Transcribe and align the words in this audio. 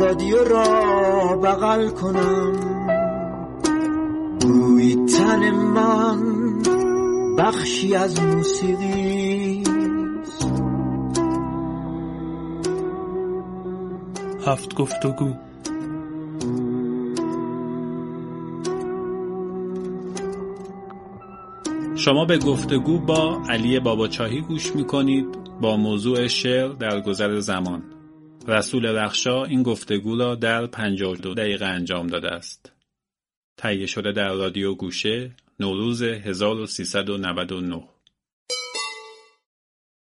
رادیو 0.00 0.44
را 0.44 1.36
بغل 1.36 1.88
کنم. 1.88 2.52
گویی 4.42 5.06
تن 5.06 5.50
من 5.50 6.18
بخشی 7.38 7.94
از 7.94 8.22
موسیقی 8.22 9.64
هفت 14.46 14.74
گفتگو. 14.74 15.34
شما 21.96 22.24
به 22.24 22.38
گفتگو 22.38 22.98
با 22.98 23.42
علی 23.48 23.80
باباچاهی 23.80 24.40
گوش 24.40 24.76
می 24.76 24.84
کنید 24.84 25.26
با 25.60 25.76
موضوع 25.76 26.26
شعر 26.26 26.68
در 26.68 27.00
گذر 27.00 27.38
زمان. 27.38 27.93
رسول 28.48 28.86
رخشا 28.86 29.44
این 29.44 29.62
گفتگو 29.62 30.16
را 30.16 30.34
در 30.34 30.66
52 30.66 31.34
دقیقه 31.34 31.64
انجام 31.64 32.06
داده 32.06 32.30
است. 32.30 32.72
تهیه 33.56 33.86
شده 33.86 34.12
در 34.12 34.32
رادیو 34.32 34.74
گوشه 34.74 35.30
نوروز 35.60 36.02
1399 36.02 37.88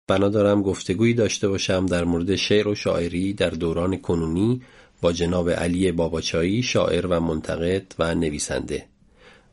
بنا 0.07 0.29
دارم 0.29 0.61
گفتگویی 0.61 1.13
داشته 1.13 1.47
باشم 1.47 1.85
در 1.85 2.03
مورد 2.03 2.35
شعر 2.35 2.67
و 2.67 2.75
شاعری 2.75 3.33
در 3.33 3.49
دوران 3.49 3.97
کنونی 3.97 4.61
با 5.01 5.11
جناب 5.11 5.49
علی 5.49 5.91
باباچایی 5.91 6.63
شاعر 6.63 7.07
و 7.07 7.19
منتقد 7.19 7.95
و 7.99 8.15
نویسنده. 8.15 8.85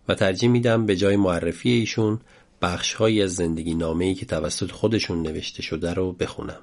و 0.09 0.15
ترجیح 0.15 0.51
میدم 0.51 0.87
به 0.87 0.97
جای 0.97 1.17
معرفی 1.17 1.71
ایشون 1.71 2.21
بخشهایی 2.63 3.23
از 3.23 3.35
زندگی 3.35 3.75
نامه‌ای 3.75 4.15
که 4.15 4.27
توسط 4.27 4.71
خودشون 4.71 5.23
نوشته 5.23 5.63
شده 5.63 5.95
رو 5.95 6.13
بخونم. 6.13 6.61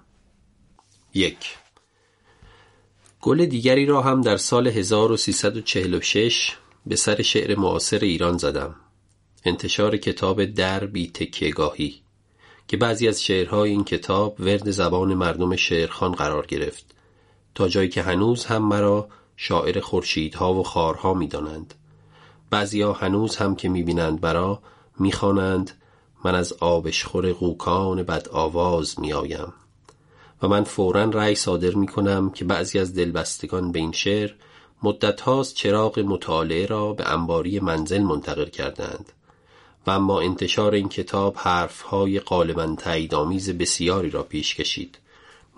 یک 1.14 1.38
گل 3.22 3.46
دیگری 3.46 3.86
را 3.86 4.02
هم 4.02 4.22
در 4.22 4.38
سال 4.38 4.68
1346 4.68 6.56
به 6.86 6.96
سر 6.96 7.22
شعر 7.22 7.60
معاصر 7.60 8.00
ایران 8.00 8.38
زدم. 8.38 8.76
انتشار 9.46 9.98
کتاب 9.98 10.46
در 10.46 10.86
بی 10.86 11.08
تکیهگاهی 11.08 12.02
که 12.68 12.78
بعضی 12.78 13.08
از 13.08 13.24
شعرهای 13.24 13.70
این 13.70 13.84
کتاب 13.84 14.36
ورد 14.40 14.72
زبان 14.72 15.14
مردم 15.14 15.56
شعرخان 15.56 16.12
قرار 16.12 16.46
گرفت 16.46 16.86
تا 17.56 17.68
جایی 17.68 17.90
که 17.90 18.02
هنوز 18.02 18.46
هم 18.46 18.64
مرا 18.64 19.10
شاعر 19.38 19.80
خورشیدها 19.80 20.54
و 20.54 20.64
خارها 20.64 21.14
می‌دانند. 21.14 21.74
بعضیا 22.50 22.94
هنوز 22.94 23.36
هم 23.36 23.56
که 23.56 23.70
می‌بینند 23.70 24.22
برا 24.22 24.62
می‌خوانند 25.00 25.72
من 26.26 26.36
از 26.36 26.54
آبشخور 26.54 27.32
قوکان 27.32 28.04
بد 28.04 28.28
آواز 28.28 29.00
میآیم. 29.00 29.54
و 30.42 30.48
من 30.48 30.64
فورا 30.64 31.04
رأی 31.04 31.36
صادر 31.36 31.74
می 31.74 31.88
کنم 31.88 32.30
که 32.30 32.46
بعضی 32.46 32.80
از 32.80 32.96
دلبستگان 32.96 33.72
به 33.72 33.80
این 33.80 33.92
شعر 33.92 34.32
مدت 34.84 35.22
هاست 35.22 35.56
چراغ 35.56 36.00
مطالعه 36.00 36.66
را 36.66 36.94
به 36.94 37.14
انباری 37.14 37.60
منزل 37.60 38.02
منتقل 38.02 38.46
کردند 38.46 39.12
و 39.88 39.92
اما 39.92 40.22
انتشار 40.22 40.74
این 40.74 40.90
کتاب 40.90 41.36
حرفهای 41.38 42.20
غالبا 42.20 42.76
تاییدآمیز 42.76 43.50
بسیاری 43.50 44.10
را 44.10 44.24
پیش 44.24 44.56
کشید. 44.56 44.98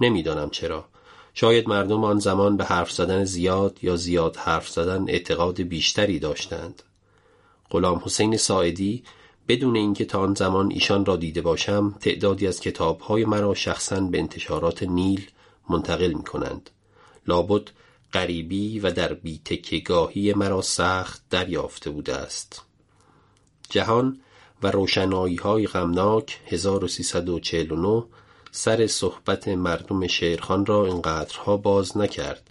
نمی‌دانم 0.02 0.50
چرا. 0.50 0.86
شاید 1.34 1.70
مردم 1.70 2.04
آن 2.04 2.20
زمان 2.20 2.58
به 2.58 2.66
حرف 2.66 2.92
زدن 2.92 3.24
زیاد 3.24 3.78
یا 3.82 3.96
زیاد 3.96 4.36
حرف 4.36 4.70
زدن 4.70 5.10
اعتقاد 5.10 5.62
بیشتری 5.62 6.20
داشتند. 6.20 6.84
غلام 7.72 8.02
حسین 8.06 8.38
ساعدی 8.38 9.04
بدون 9.50 9.76
اینکه 9.76 10.06
تا 10.06 10.20
آن 10.20 10.34
زمان 10.34 10.72
ایشان 10.72 11.06
را 11.06 11.16
دیده 11.16 11.42
باشم 11.42 11.96
تعدادی 12.00 12.48
از 12.48 12.60
کتابهای 12.60 13.26
مرا 13.26 13.54
شخصا 13.54 14.00
به 14.00 14.20
انتشارات 14.20 14.84
نیل 14.84 15.28
منتقل 15.70 16.14
می 16.14 16.24
کنند 16.24 16.70
لابد 17.28 17.70
غریبی 18.14 18.80
و 18.80 18.92
در 18.92 19.14
بیتکگاهی 19.14 20.34
مرا 20.34 20.62
سخت 20.62 21.22
دریافته 21.30 21.90
بوده 21.90 22.16
است. 22.16 22.62
جهان 23.70 24.20
و 24.64 24.72
روشنایی 24.72 25.36
های 25.36 25.68
غمناک 25.68 26.40
1349 26.46 28.04
سر 28.52 28.88
صحبت 28.88 29.48
مردم 29.48 30.08
شعرخان 30.08 30.66
را 30.66 30.86
اینقدرها 30.86 31.58
باز 31.58 31.98
نکرد. 31.98 32.50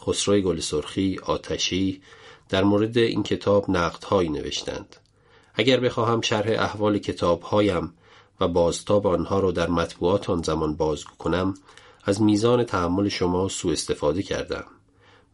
خسرو 0.00 0.40
گل 0.40 0.60
سرخی 0.60 1.18
آتشی 1.22 2.02
در 2.48 2.64
مورد 2.64 2.98
این 2.98 3.22
کتاب 3.22 3.70
نقدهایی 3.70 4.28
نوشتند. 4.28 4.96
اگر 5.58 5.80
بخواهم 5.80 6.20
شرح 6.20 6.62
احوال 6.62 6.98
کتابهایم 6.98 7.94
و 8.40 8.48
بازتاب 8.48 9.06
آنها 9.06 9.40
را 9.40 9.50
در 9.50 9.68
مطبوعات 9.68 10.30
آن 10.30 10.42
زمان 10.42 10.76
بازگو 10.76 11.14
کنم 11.18 11.54
از 12.04 12.22
میزان 12.22 12.64
تحمل 12.64 13.08
شما 13.08 13.48
سوء 13.48 13.72
استفاده 13.72 14.22
کردم. 14.22 14.64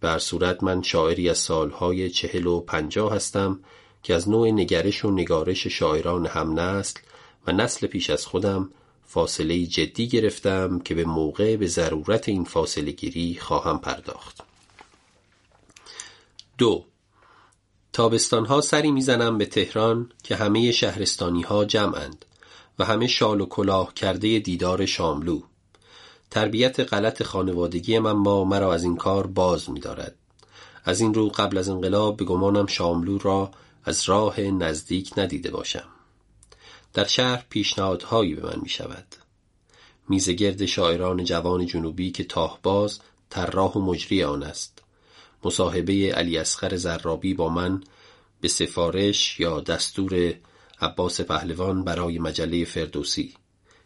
بر 0.01 0.19
صورت 0.19 0.63
من 0.63 0.83
شاعری 0.83 1.29
از 1.29 1.39
سالهای 1.39 2.11
چهل 2.11 2.47
و 2.47 2.61
پنجاه 2.61 3.15
هستم 3.15 3.61
که 4.03 4.15
از 4.15 4.29
نوع 4.29 4.51
نگرش 4.51 5.05
و 5.05 5.11
نگارش 5.11 5.67
شاعران 5.67 6.27
هم 6.27 6.61
نسل 6.61 7.01
و 7.47 7.53
نسل 7.53 7.87
پیش 7.87 8.11
از 8.11 8.27
خودم 8.27 8.71
فاصله 9.07 9.67
جدی 9.67 10.09
گرفتم 10.09 10.79
که 10.79 10.95
به 10.95 11.05
موقع 11.05 11.57
به 11.57 11.67
ضرورت 11.67 12.29
این 12.29 12.45
فاصله 12.45 12.91
گیری 12.91 13.39
خواهم 13.41 13.79
پرداخت. 13.79 14.41
دو 16.59 16.85
تابستان 17.95 18.47
ها 18.47 18.61
سری 18.61 18.91
می‌زنم 18.91 19.39
به 19.39 19.47
تهران 19.47 20.11
که 20.23 20.37
همه 20.37 20.73
شهرستانی 20.73 21.43
ها 21.43 21.65
جمعند 21.65 22.25
و 22.79 22.85
همه 22.85 23.07
شال 23.07 23.41
و 23.41 23.47
کلاه 23.47 23.95
کرده 23.95 24.39
دیدار 24.39 24.87
شاملو. 24.87 25.41
تربیت 26.31 26.81
غلط 26.81 27.23
خانوادگی 27.23 27.99
من 27.99 28.23
با 28.23 28.45
مرا 28.45 28.75
از 28.75 28.85
این 28.85 28.97
کار 28.97 29.27
باز 29.27 29.71
می‌دارد. 29.71 30.15
از 30.85 31.01
این 31.01 31.15
رو 31.15 31.29
قبل 31.29 31.59
از 31.59 31.69
انقلاب 31.69 32.17
به 32.17 32.25
گمانم 32.25 32.67
شاملو 32.67 33.19
را 33.19 33.51
از 33.85 34.09
راه 34.09 34.41
نزدیک 34.41 35.19
ندیده 35.19 35.51
باشم. 35.51 35.89
در 36.95 37.05
شهر 37.05 37.45
پیشنهادهایی 37.49 38.35
به 38.35 38.47
من 38.47 38.61
می 38.63 38.69
شود 38.69 39.07
میزگرد 40.09 40.67
شاعران 40.67 41.25
جوان 41.25 41.67
جنوبی 41.67 42.11
که 42.11 42.25
تاهباز 42.25 43.01
طراح 43.31 43.73
و 43.73 43.81
مجری 43.81 44.23
آن 44.25 44.43
است. 44.43 44.74
مصاحبه 45.45 45.93
علی 45.93 46.39
اصغر 46.39 46.77
زرابی 46.77 47.35
با 47.35 47.49
من 47.49 47.83
به 48.41 48.49
سفارش 48.49 49.41
یا 49.41 49.61
دستور 49.61 50.35
عباس 50.81 51.21
پهلوان 51.21 51.85
برای 51.85 52.19
مجله 52.19 52.65
فردوسی. 52.65 53.35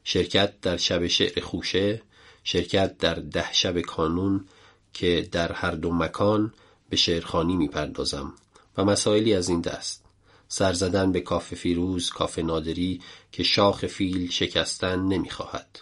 شرکت 0.04 0.60
در 0.60 0.76
شب 0.76 1.06
شعر 1.06 1.40
خوشه 1.42 2.02
شرکت 2.44 2.98
در 2.98 3.14
ده 3.14 3.52
شب 3.52 3.80
کانون 3.80 4.44
که 4.92 5.28
در 5.32 5.52
هر 5.52 5.70
دو 5.70 5.92
مکان 5.92 6.54
به 6.88 6.96
شعرخانی 6.96 7.56
می‌پردازم 7.56 8.32
و 8.76 8.84
مسائلی 8.84 9.34
از 9.34 9.48
این 9.48 9.60
دست. 9.60 10.04
سر 10.48 10.72
زدن 10.72 11.12
به 11.12 11.20
کاف 11.20 11.54
فیروز 11.54 12.10
کاف 12.10 12.38
نادری 12.38 13.00
که 13.32 13.42
شاخ 13.42 13.86
فیل 13.86 14.30
شکستن 14.30 15.00
نمی‌خواهد. 15.00 15.78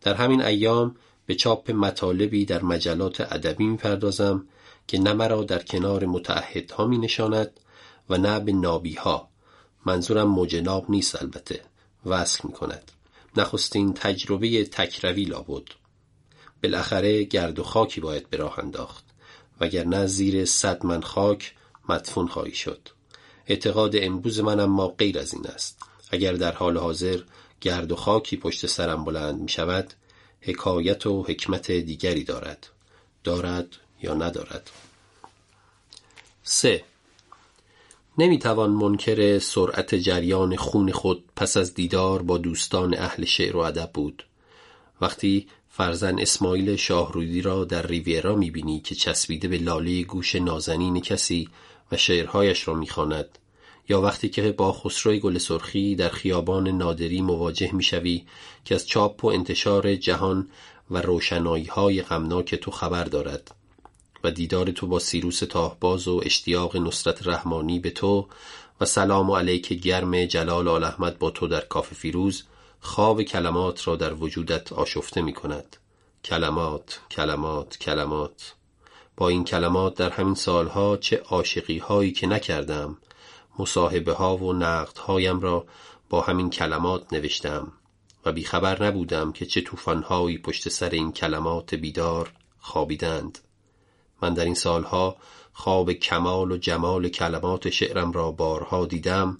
در 0.00 0.14
همین 0.14 0.42
ایام 0.42 0.96
به 1.26 1.34
چاپ 1.34 1.70
مطالبی 1.70 2.44
در 2.44 2.62
مجلات 2.62 3.20
ادبی 3.20 3.66
می‌پردازم 3.66 4.46
که 4.88 4.98
نه 4.98 5.12
مرا 5.12 5.44
در 5.44 5.62
کنار 5.62 6.06
متعهدها 6.06 6.86
می 6.86 6.98
نشاند 6.98 7.60
و 8.10 8.18
نه 8.18 8.40
به 8.40 8.52
نابیها. 8.52 9.28
منظورم 9.86 10.28
موجناب 10.28 10.90
نیست 10.90 11.22
البته. 11.22 11.60
وصل 12.06 12.48
می 12.48 12.52
کند 12.52 12.92
نخستین 13.36 13.94
تجربه 13.94 14.64
تکروی 14.64 15.24
لابد. 15.24 15.62
بالاخره 16.62 17.24
گرد 17.24 17.58
و 17.58 17.62
خاکی 17.62 18.00
باید 18.00 18.30
به 18.30 18.36
راه 18.36 18.58
انداخت. 18.58 19.04
وگرنه 19.60 20.06
زیر 20.06 20.44
صد 20.44 20.86
من 20.86 21.00
خاک 21.02 21.54
مدفون 21.88 22.28
خواهی 22.28 22.54
شد. 22.54 22.88
اعتقاد 23.46 23.96
امروز 23.96 24.40
من 24.40 24.60
اما 24.60 24.88
غیر 24.88 25.18
از 25.18 25.34
این 25.34 25.46
است. 25.46 25.78
اگر 26.10 26.32
در 26.32 26.52
حال 26.52 26.78
حاضر 26.78 27.20
گرد 27.60 27.92
و 27.92 27.96
خاکی 27.96 28.36
پشت 28.36 28.66
سرم 28.66 29.04
بلند 29.04 29.40
می 29.40 29.48
شود 29.48 29.92
حکایت 30.40 31.06
و 31.06 31.22
حکمت 31.22 31.70
دیگری 31.70 32.24
دارد. 32.24 32.66
دارد 33.24 33.66
یا 34.02 34.14
ندارد. 34.14 34.70
سه. 36.42 36.84
نمی‌توان 38.18 38.70
منکر 38.70 39.38
سرعت 39.38 39.94
جریان 39.94 40.56
خون 40.56 40.92
خود 40.92 41.24
پس 41.36 41.56
از 41.56 41.74
دیدار 41.74 42.22
با 42.22 42.38
دوستان 42.38 42.94
اهل 42.94 43.24
شعر 43.24 43.56
و 43.56 43.60
ادب 43.60 43.90
بود. 43.94 44.24
وقتی 45.00 45.46
فرزن 45.68 46.18
اسماعیل 46.18 46.76
شاهرودی 46.76 47.42
را 47.42 47.64
در 47.64 47.86
ریویرا 47.86 48.36
می‌بینی 48.36 48.80
که 48.80 48.94
چسبیده 48.94 49.48
به 49.48 49.58
لاله 49.58 50.02
گوش 50.02 50.34
نازنین 50.34 51.00
کسی 51.00 51.48
و 51.92 51.96
شعرهایش 51.96 52.68
را 52.68 52.74
می‌خواند 52.74 53.38
یا 53.88 54.00
وقتی 54.00 54.28
که 54.28 54.52
با 54.52 54.72
خسروی 54.72 55.20
گل 55.20 55.38
سرخی 55.38 55.96
در 55.96 56.08
خیابان 56.08 56.68
نادری 56.68 57.20
مواجه 57.20 57.72
می‌شوی 57.72 58.26
که 58.64 58.74
از 58.74 58.86
چاپ 58.86 59.24
و 59.24 59.28
انتشار 59.28 59.94
جهان 59.94 60.48
و 60.90 61.02
روشنایی 61.02 61.64
های 61.64 62.02
غمناک 62.02 62.54
تو 62.54 62.70
خبر 62.70 63.04
دارد. 63.04 63.54
و 64.24 64.30
دیدار 64.30 64.70
تو 64.70 64.86
با 64.86 64.98
سیروس 64.98 65.38
تاهباز 65.38 66.08
و 66.08 66.20
اشتیاق 66.24 66.76
نصرت 66.76 67.26
رحمانی 67.26 67.78
به 67.78 67.90
تو 67.90 68.28
و 68.80 68.84
سلام 68.84 69.30
و 69.30 69.36
علیک 69.36 69.72
گرم 69.72 70.24
جلال 70.24 70.68
آل 70.68 70.84
احمد 70.84 71.18
با 71.18 71.30
تو 71.30 71.46
در 71.46 71.60
کاف 71.60 71.94
فیروز 71.94 72.42
خواب 72.80 73.22
کلمات 73.22 73.88
را 73.88 73.96
در 73.96 74.14
وجودت 74.14 74.72
آشفته 74.72 75.22
می 75.22 75.32
کند. 75.32 75.76
کلمات 76.24 77.00
کلمات 77.10 77.78
کلمات. 77.78 78.54
با 79.16 79.28
این 79.28 79.44
کلمات 79.44 79.94
در 79.94 80.10
همین 80.10 80.34
سالها 80.34 80.96
چه 80.96 81.16
عاشقی 81.16 81.78
هایی 81.78 82.12
که 82.12 82.26
نکردم 82.26 82.96
مصاحبه 83.58 84.12
ها 84.12 84.36
و 84.36 84.52
نقد 84.52 84.98
هایم 84.98 85.40
را 85.40 85.66
با 86.10 86.20
همین 86.20 86.50
کلمات 86.50 87.12
نوشتم 87.12 87.72
و 88.24 88.32
بیخبر 88.32 88.84
نبودم 88.84 89.32
که 89.32 89.46
چه 89.46 89.64
هایی 90.08 90.38
پشت 90.38 90.68
سر 90.68 90.90
این 90.90 91.12
کلمات 91.12 91.74
بیدار 91.74 92.32
خوابیدند. 92.60 93.38
من 94.22 94.34
در 94.34 94.44
این 94.44 94.54
سالها 94.54 95.16
خواب 95.52 95.92
کمال 95.92 96.52
و 96.52 96.56
جمال 96.56 97.08
کلمات 97.08 97.70
شعرم 97.70 98.12
را 98.12 98.30
بارها 98.30 98.86
دیدم 98.86 99.38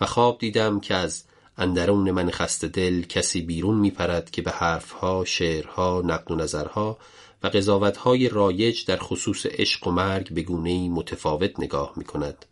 و 0.00 0.06
خواب 0.06 0.38
دیدم 0.38 0.80
که 0.80 0.94
از 0.94 1.24
اندرون 1.58 2.10
من 2.10 2.30
خسته 2.30 2.68
دل 2.68 3.02
کسی 3.02 3.42
بیرون 3.42 3.78
میپرد 3.78 4.30
که 4.30 4.42
به 4.42 4.50
حرفها، 4.50 5.24
شعرها، 5.24 6.02
نقد 6.04 6.30
و 6.30 6.36
نظرها 6.36 6.98
و 7.42 7.46
قضاوتهای 7.46 8.28
رایج 8.28 8.84
در 8.84 8.96
خصوص 8.96 9.46
عشق 9.46 9.86
و 9.86 9.90
مرگ 9.90 10.32
به 10.32 10.42
گونه‌ای 10.42 10.88
متفاوت 10.88 11.60
نگاه 11.60 11.92
می 11.96 12.04
کند. 12.04 12.46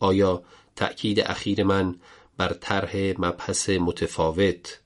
آیا 0.00 0.42
تأکید 0.76 1.20
اخیر 1.20 1.64
من 1.64 1.94
بر 2.36 2.52
طرح 2.52 2.96
مبحث 3.18 3.68
متفاوت 3.68 4.80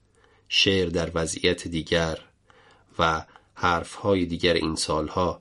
شعر 0.48 0.88
در 0.88 1.10
وضعیت 1.14 1.68
دیگر 1.68 2.18
و 2.98 3.24
حرفهای 3.54 4.26
دیگر 4.26 4.54
این 4.54 4.76
سالها 4.76 5.40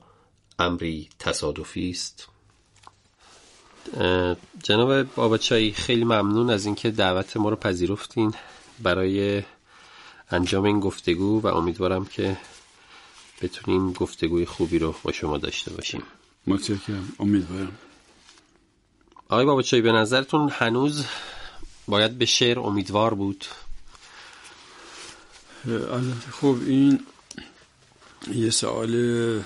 امری 0.60 1.08
تصادفی 1.18 1.90
است. 1.90 2.26
جناب 4.62 5.02
باباچایی 5.02 5.72
خیلی 5.72 6.04
ممنون 6.04 6.50
از 6.50 6.66
اینکه 6.66 6.90
دعوت 6.90 7.36
ما 7.36 7.48
رو 7.48 7.56
پذیرفتین 7.56 8.34
برای 8.78 9.42
انجام 10.30 10.64
این 10.64 10.80
گفتگو 10.80 11.40
و 11.40 11.46
امیدوارم 11.46 12.04
که 12.04 12.36
بتونیم 13.42 13.92
گفتگوی 13.92 14.46
خوبی 14.46 14.78
رو 14.78 14.94
با 15.02 15.12
شما 15.12 15.38
داشته 15.38 15.70
باشیم. 15.70 16.02
متشکرم. 16.46 17.12
امیدوارم. 17.18 17.72
آقای 19.28 19.44
باباچایی 19.44 19.82
به 19.82 19.92
نظرتون 19.92 20.50
هنوز 20.52 21.04
باید 21.88 22.18
به 22.18 22.26
شعر 22.26 22.60
امیدوار 22.60 23.14
بود؟ 23.14 23.44
خب 26.40 26.56
این 26.66 27.00
یه 28.34 28.50
سوال 28.50 29.42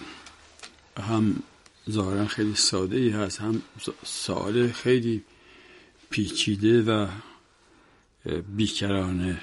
هم 0.99 1.43
ظاهرا 1.91 2.26
خیلی 2.26 2.55
ساده 2.55 2.96
ای 2.96 3.08
هست 3.08 3.41
هم 3.41 3.62
سوال 4.05 4.73
خیلی 4.73 5.23
پیچیده 6.11 6.82
و 6.82 7.06
بیکرانه 8.56 9.41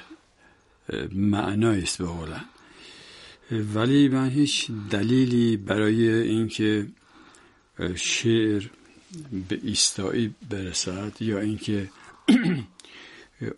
معنایی 1.12 1.84
است 1.84 1.98
به 1.98 2.06
قولن 2.06 2.46
ولی 3.52 4.08
من 4.08 4.30
هیچ 4.30 4.72
دلیلی 4.90 5.58
برای 5.58 6.10
اینکه 6.10 6.88
شعر 7.96 8.68
به 9.50 9.60
ایستایی 9.64 10.36
برسد 10.50 11.22
یا 11.22 11.40
اینکه 11.40 11.90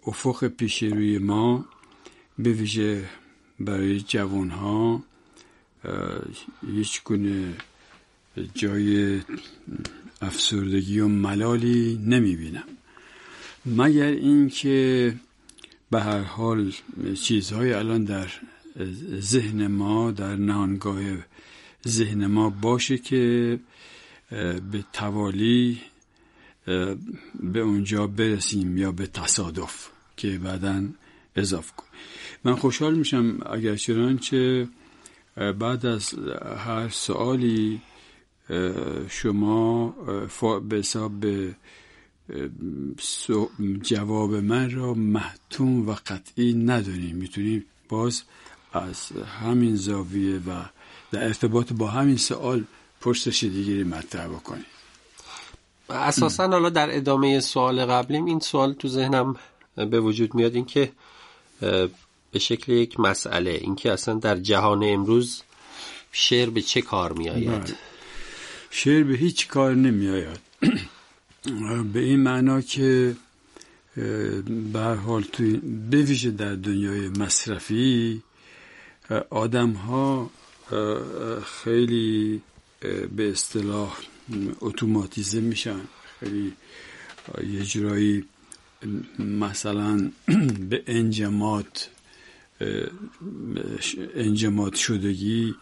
افق 0.07 0.48
پیش 0.48 0.84
روی 0.84 1.18
ما 1.18 1.66
به 2.39 2.51
ویژه 2.51 3.10
برای 3.60 4.00
جوان 4.00 4.50
ها 4.50 5.04
هیچ 6.68 7.04
گونه 7.04 7.54
جای 8.56 9.22
افسردگی 10.22 11.00
و 11.00 11.08
ملالی 11.08 12.00
نمی 12.06 12.36
بینم 12.36 12.64
مگر 13.66 14.08
اینکه 14.08 15.16
به 15.92 16.02
هر 16.02 16.22
حال 16.22 16.74
چیزهای 17.22 17.74
الان 17.74 18.04
در 18.04 18.28
ذهن 19.20 19.68
ما 19.68 20.12
در 20.12 20.36
نانگاه 20.36 21.02
ذهن 21.88 22.26
ما 22.26 22.50
باشه 22.50 22.98
که 22.98 23.60
به 24.72 24.84
توالی 24.94 25.82
به 27.44 27.60
اونجا 27.60 28.08
برسیم 28.08 28.78
یا 28.78 28.92
به 28.92 29.08
تصادف 29.08 29.90
که 30.18 30.38
بعدا 30.38 30.84
اضاف 31.36 31.72
کن 31.72 31.86
من 32.44 32.56
خوشحال 32.56 32.96
میشم 32.96 33.38
اگر 33.46 33.76
چنانچه 33.76 34.68
بعد 35.36 35.86
از 35.86 36.14
هر 36.58 36.90
سوالی 36.90 37.82
شما 39.10 39.90
به 40.70 40.78
حساب 40.78 41.26
جواب 43.82 44.34
من 44.36 44.72
را 44.72 44.94
محتوم 44.94 45.90
و 45.90 45.96
قطعی 46.08 46.54
ندونیم 46.54 47.16
می‌تونیم 47.16 47.66
باز 47.90 48.24
از 48.74 49.12
همین 49.42 49.76
زاویه 49.76 50.38
و 50.38 50.66
در 51.12 51.24
ارتباط 51.24 51.74
با 51.74 51.88
همین 51.88 52.18
سوال 52.18 52.64
پرسش 53.02 53.44
دیگری 53.44 53.84
مطرح 53.84 54.28
بکنیم. 54.28 54.66
اساسا 55.90 56.48
حالا 56.48 56.70
در 56.70 56.98
ادامه 56.98 57.40
سوال 57.40 57.86
قبلیم 57.86 58.26
این 58.26 58.40
سوال 58.40 58.74
تو 58.74 58.88
ذهنم 58.88 59.36
به 59.76 60.00
وجود 60.00 60.36
میاد 60.36 60.56
اینکه 60.56 60.92
به 62.32 62.40
شکل 62.40 62.72
یک 62.72 63.00
مسئله 63.00 63.52
اینکه 63.52 63.92
اصلا 63.92 64.14
در 64.14 64.36
جهان 64.36 64.84
امروز 64.84 65.44
شعر 66.12 66.50
به 66.50 66.62
چه 66.62 66.82
کار 66.82 67.14
می 67.14 67.30
آید 67.30 67.64
بله. 67.64 67.76
شعر 68.75 69.04
به 69.04 69.14
هیچ 69.14 69.48
کار 69.48 69.75
نمی 69.75 70.10
آید 70.10 70.40
به 71.94 72.00
این 72.00 72.20
معنا 72.20 72.62
که 72.62 73.16
به 74.74 74.80
حال 74.80 75.24
توی 75.24 75.58
بویژه 75.92 76.31
در 76.31 76.56
دنیای 76.56 77.10
مصرفی 77.10 78.22
آدم 79.30 79.72
ها 79.72 80.31
خیلی 81.46 82.42
به 83.16 83.30
اصطلاح 83.30 83.98
اتوماتیزه 84.62 85.39
میشن. 85.39 85.82
خیلی 86.20 86.53
یه 87.51 87.63
جورایی 87.63 88.25
مثلا 89.20 90.12
به 90.70 90.84
انجمات 90.88 91.89
انجمات 94.15 94.75
شدگی 94.75 95.56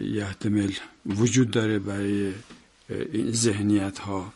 یحتمل 0.00 0.72
وجود 1.06 1.50
داره 1.50 1.78
برای 1.78 2.32
این 3.12 3.32
ذهنیت 3.32 3.98
ها 3.98 4.32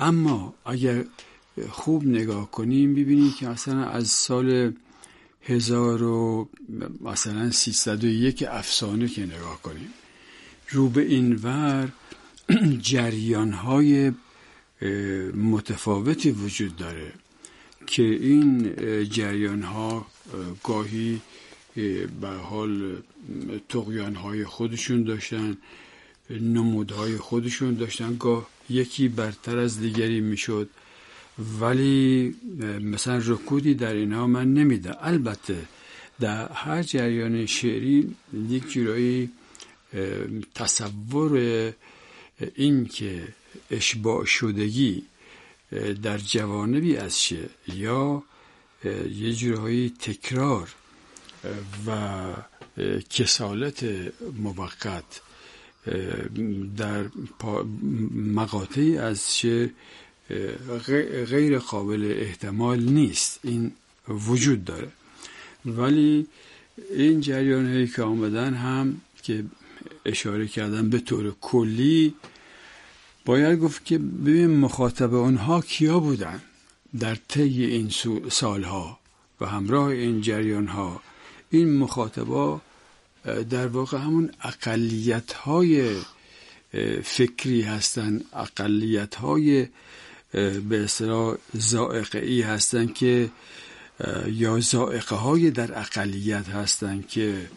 اما 0.00 0.54
اگر 0.64 1.04
خوب 1.68 2.06
نگاه 2.06 2.50
کنیم 2.50 2.94
ببینیم 2.94 3.32
که 3.32 3.48
اصلا 3.48 3.84
از 3.84 4.08
سال 4.08 4.72
هزار 5.42 6.02
و 6.02 6.48
مثلا 7.00 7.50
سیصد 7.50 8.04
و 8.04 8.06
یک 8.06 8.44
افسانه 8.48 9.08
که 9.08 9.26
نگاه 9.26 9.62
کنیم 9.62 9.88
رو 10.68 10.88
به 10.88 11.02
این 11.02 11.40
ور 11.42 11.88
جریان 12.80 13.52
های 13.52 14.12
متفاوتی 15.34 16.30
وجود 16.30 16.76
داره 16.76 17.12
که 17.86 18.02
این 18.02 18.74
جریان 19.04 19.62
ها 19.62 20.06
گاهی 20.64 21.20
به 22.20 22.28
حال 22.28 23.02
تقیان 23.68 24.14
های 24.14 24.44
خودشون 24.44 25.02
داشتن 25.02 25.56
نمودهای 26.30 27.16
خودشون 27.16 27.74
داشتن. 27.74 28.16
گاه 28.16 28.48
یکی 28.70 29.08
برتر 29.08 29.58
از 29.58 29.80
دیگری 29.80 30.20
می‌شد. 30.20 30.68
ولی 31.60 32.34
مثلا 32.80 33.22
رکودی 33.26 33.74
در 33.74 33.94
اینها 33.94 34.26
من 34.26 34.54
نمیده. 34.54 35.06
البته 35.06 35.58
در 36.20 36.52
هر 36.52 36.82
جریان 36.82 37.46
شعری 37.46 38.14
یک 38.48 38.68
جورایی 38.68 39.30
تصور 40.54 41.32
این 42.54 42.86
که 42.86 43.28
اشباع 43.70 44.24
شدگی 44.24 45.02
در 46.02 46.18
جوانبی 46.18 46.96
از 46.96 47.22
شه 47.22 47.48
یا 47.74 48.22
یه 49.10 49.32
جورایی 49.32 49.90
تکرار 49.90 50.74
و 51.86 52.22
کسالت 53.10 53.84
موقت 54.38 55.20
در 56.76 57.04
مقاطعی 58.14 58.98
از 58.98 59.34
چه 59.34 59.70
غیر 61.30 61.58
قابل 61.58 62.14
احتمال 62.18 62.80
نیست. 62.80 63.40
این 63.42 63.72
وجود 64.08 64.64
داره. 64.64 64.88
ولی 65.66 66.26
این 66.94 67.20
جریان 67.20 67.72
هایی 67.72 67.86
که 67.86 68.02
آمدن 68.02 68.54
هم 68.54 69.00
که 69.22 69.44
اشاره 70.04 70.48
کردن 70.48 70.90
به 70.90 70.98
طور 70.98 71.34
کلی 71.40 72.14
باید 73.24 73.58
گفت 73.58 73.84
که 73.84 73.98
ببین 73.98 74.46
مخاطب 74.46 75.14
اونها 75.14 75.60
کیا 75.60 76.00
بودن 76.00 76.40
در 76.98 77.14
طی 77.28 77.64
این 77.64 77.90
سالها 78.30 78.98
و 79.40 79.46
همراه 79.46 79.86
این 79.86 80.20
جریان 80.20 80.66
ها. 80.66 81.02
این 81.56 81.76
مخاطبا 81.76 82.60
در 83.50 83.66
واقع 83.66 83.98
همون 83.98 84.30
اقلیت 84.42 85.32
های 85.32 85.96
فکری 87.02 87.62
هستن 87.62 88.20
اقلیت 88.32 89.14
های 89.14 89.68
به 90.68 90.84
اصطلاح 90.84 91.36
زائقه 91.52 92.18
ای 92.18 92.42
هستن 92.42 92.86
که 92.86 93.30
یا 94.26 94.60
زائقه 94.60 95.16
های 95.16 95.50
در 95.50 95.78
اقلیت 95.78 96.48
هستن 96.48 97.04
که 97.08 97.48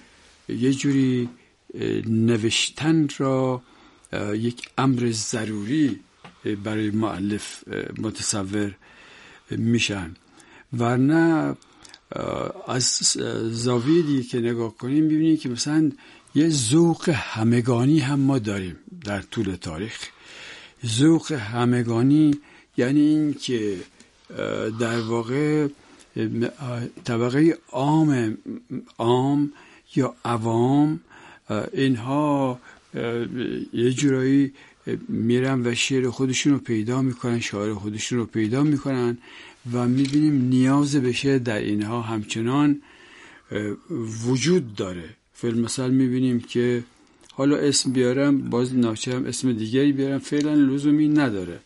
یه 0.50 0.74
جوری 0.74 1.30
نوشتن 2.08 3.08
را 3.18 3.62
یک 4.34 4.70
امر 4.78 5.12
ضروری 5.12 6.00
برای 6.64 6.92
معلف 6.92 7.64
متصور 7.98 8.76
میشن. 9.52 10.16
ورنه 10.74 11.56
از 12.68 12.84
زاویه 13.52 14.24
که 14.24 14.40
نگاه 14.40 14.78
کنیم 14.78 15.06
ببینیم 15.06 15.38
که 15.38 15.50
مثلا 15.50 15.92
یه 16.36 16.50
ذوق 16.50 17.10
همگانی 17.10 18.00
هم 18.00 18.20
ما 18.20 18.40
داریم 18.40 18.76
در 19.06 19.22
طول 19.22 19.56
تاریخ. 19.56 20.08
ذوق 20.86 21.32
همگانی 21.32 22.36
یعنی 22.78 23.00
این 23.00 23.34
که 23.34 23.78
در 24.80 25.02
واقع 25.02 25.68
طبقه 27.04 27.58
عام 27.72 28.38
عام 28.98 29.52
یا 29.96 30.16
عوام 30.26 31.00
اینها 31.74 32.60
یه 33.74 33.92
جورایی 33.92 34.54
میرن 35.08 35.68
و 35.68 35.76
شعر 35.76 36.10
خودشون 36.10 36.54
رو 36.54 36.60
پیدا 36.60 37.02
می‌کنن 37.02 37.40
شاعر 37.40 37.74
خودشون 37.74 38.20
رو 38.20 38.26
پیدا 38.26 38.64
می‌کنن. 38.64 39.18
و 39.74 39.88
می‌بینیم 39.88 40.42
نیاز 40.42 40.96
بشه 40.96 41.40
در 41.40 41.60
اینها 41.60 42.02
همچنان 42.02 42.82
وجود 44.26 44.76
داره. 44.76 45.10
مثال 45.44 45.92
می‌بینیم 45.92 46.40
که 46.40 46.84
حالا 47.34 47.58
اسم 47.58 47.92
بیارم 47.92 48.50
باز 48.50 48.76
ناچه 48.76 49.16
هم 49.16 49.26
اسم 49.26 49.54
دیگری 49.54 49.92
بیارم 49.92 50.20
فعلا 50.20 50.54
لزومی 50.54 51.08
نداره. 51.08 51.60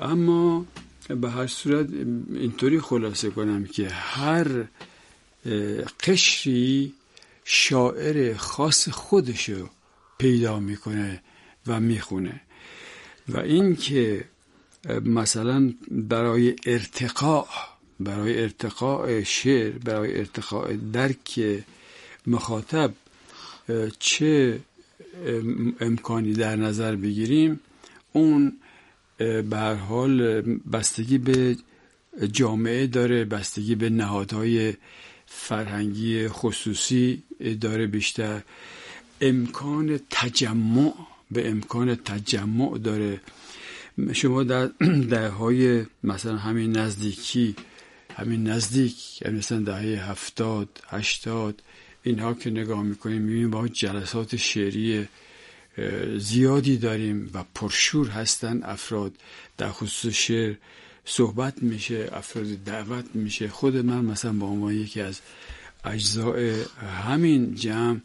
اما 0.00 0.66
به 1.08 1.30
هر 1.30 1.46
صورت 1.46 1.86
اینطوری 2.32 2.80
خلاصه 2.80 3.30
کنم 3.30 3.64
که 3.64 3.88
هر 3.88 4.46
قشری 6.04 6.92
شاعر 7.44 8.34
خاص 8.36 8.88
خودشو 8.88 9.68
پیدا 10.18 10.60
می‌کنه 10.60 11.22
و 11.66 11.80
می‌خونه. 11.80 12.40
و 13.28 13.38
این 13.38 13.76
که 13.76 14.24
مثلا 15.04 15.72
برای 15.90 16.56
ارتقاء 16.66 17.46
برای 18.00 18.42
ارتقاء 18.42 19.22
شعر 19.22 19.70
برای 19.70 20.18
ارتقاء 20.18 20.76
درک 20.92 21.40
مخاطب 22.26 22.92
چه 23.98 24.60
امکانی 25.80 26.32
در 26.32 26.56
نظر 26.56 26.96
بگیریم؟ 26.96 27.60
اون 28.12 28.52
به 29.18 29.56
هر 29.56 29.74
حال 29.74 30.40
بستگی 30.72 31.18
به 31.18 31.56
جامعه 32.32 32.86
داره 32.86 33.24
بستگی 33.24 33.74
به 33.74 33.90
نهادهای 33.90 34.74
فرهنگی 35.26 36.28
خصوصی 36.28 37.22
داره 37.60 37.86
بیشتر. 37.86 38.40
امکان 39.20 40.00
تجمع 40.10 40.94
به 41.30 41.48
امکان 41.50 41.94
تجمع 41.94 42.78
داره. 42.78 43.20
شما 44.12 44.42
در 44.42 44.66
دههای 45.14 45.84
مثلا 46.04 46.36
همین 46.36 46.76
نزدیکی 46.76 47.56
همین 48.16 48.46
نزدیک 48.46 49.22
یعنی 49.22 49.38
مثلا 49.38 49.60
دهه 49.60 50.10
هفتاد 50.10 50.68
هشتاد 50.88 51.62
اینها 52.02 52.34
که 52.34 52.50
نگاه 52.50 52.82
می‌کنیم 52.82 53.22
می‌بینیم 53.22 53.50
با 53.50 53.68
جلسات 53.68 54.36
شعری 54.36 55.08
زیادی 56.18 56.76
داریم 56.76 57.30
و 57.34 57.44
پرشور 57.54 58.08
هستن 58.08 58.60
افراد. 58.62 59.12
در 59.58 59.70
خصوص 59.70 60.14
شعر 60.14 60.54
صحبت 61.04 61.62
میشه 61.62 62.08
افراد 62.12 62.46
دعوت 62.46 63.04
میشه. 63.14 63.48
خود 63.48 63.76
من 63.76 64.04
مثلا 64.04 64.32
با 64.32 64.46
عنوان 64.46 64.74
یکی 64.74 65.00
از 65.00 65.20
اجزاء 65.84 66.54
همین 67.04 67.54
جمع 67.54 68.00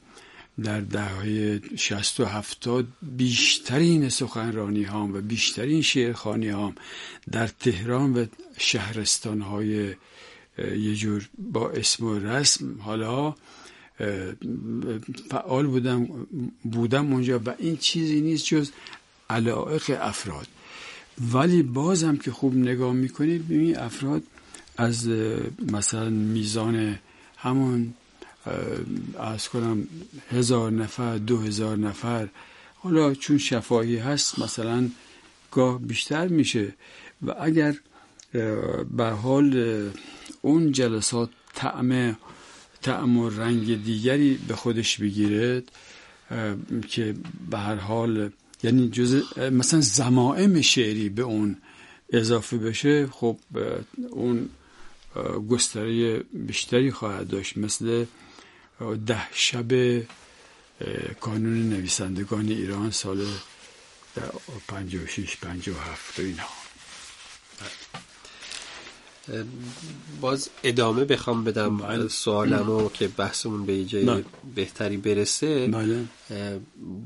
در 0.64 0.82
دهه 0.82 1.62
شست 1.76 2.20
و 2.20 2.26
هفتاد 2.26 2.88
بیشترین 3.02 4.10
سخنرانی 4.10 4.84
هام 4.84 5.14
و 5.14 5.22
بیشترین 5.22 5.82
شعرخانی 5.82 6.50
هام 6.50 6.76
در 7.32 7.48
تهران 7.48 8.14
و 8.14 8.26
شهرستان 8.58 9.42
های 9.42 9.96
یه 10.58 10.96
جور 10.96 11.30
با 11.38 11.70
اسم 11.70 12.06
و 12.06 12.20
رسم 12.20 12.76
حالا 12.80 13.36
فعال 15.30 15.68
بودم 15.68 16.28
بودم 16.64 17.14
اونجا 17.14 17.40
و 17.46 17.54
این 17.58 17.78
چیزی 17.78 18.22
نیست 18.22 18.46
جز 18.46 18.72
علائق 19.30 19.98
افراد. 20.02 20.48
ولی 21.34 21.64
بازم 21.64 22.18
که 22.18 22.32
خوب 22.32 22.56
نگاه 22.56 22.94
می‌کنید 22.94 23.46
ببینید 23.46 23.78
افراد 23.78 24.24
از 24.78 25.08
مثلا 25.72 26.10
میزان 26.10 27.00
همون 27.38 27.94
از 29.20 29.50
کنم 29.50 29.88
هزار 30.32 30.72
نفر 30.72 31.18
دو 31.18 31.38
هزار 31.38 31.78
نفر. 31.78 32.28
حالا 32.76 33.14
چون 33.14 33.38
شفاهی 33.38 33.98
هست 33.98 34.40
مثلا 34.40 34.90
گاه 35.52 35.80
بیشتر 35.80 36.28
میشه. 36.28 36.74
و 37.22 37.36
اگر 37.42 37.76
به 38.98 39.06
حال 39.22 39.90
اون 40.42 40.72
جلسات 40.72 41.30
طعم 41.54 42.18
طعم 42.82 43.18
و 43.18 43.30
رنگ 43.30 43.84
دیگری 43.84 44.40
به 44.48 44.56
خودش 44.56 44.98
بگیرد 44.98 45.72
که 46.88 47.16
به 47.50 47.58
هر 47.58 47.76
حال 47.76 48.30
یعنی 48.64 48.90
جز 48.90 49.24
مثلا 49.52 49.82
زمائم 49.82 50.62
شعری 50.62 51.10
به 51.10 51.22
اون 51.22 51.58
اضافه 52.10 52.58
بشه 52.58 53.08
خب 53.08 53.38
اون 54.10 54.50
گستره 55.50 56.20
بیشتری 56.34 56.92
خواهد 56.92 57.28
داشت. 57.28 57.58
مثل 57.58 58.06
ده 59.06 59.22
شب 59.34 60.00
کانون 61.20 61.70
نویسندگان 61.70 62.48
ایران 62.48 62.92
سال 62.92 63.26
56 64.68 65.38
57 65.38 66.20
و 66.20 66.22
اینها 66.22 66.48
باز 70.22 70.50
ادامه 70.64 71.06
بخوام 71.06 71.44
بدم 71.44 71.78
بله. 71.78 72.08
سوالمو 72.08 72.90
که 72.90 73.08
بحثمون 73.08 73.66
به 73.66 73.86
جای. 73.86 74.24
بهتری 74.56 74.98
برسه 74.98 75.68
بله. 75.68 76.06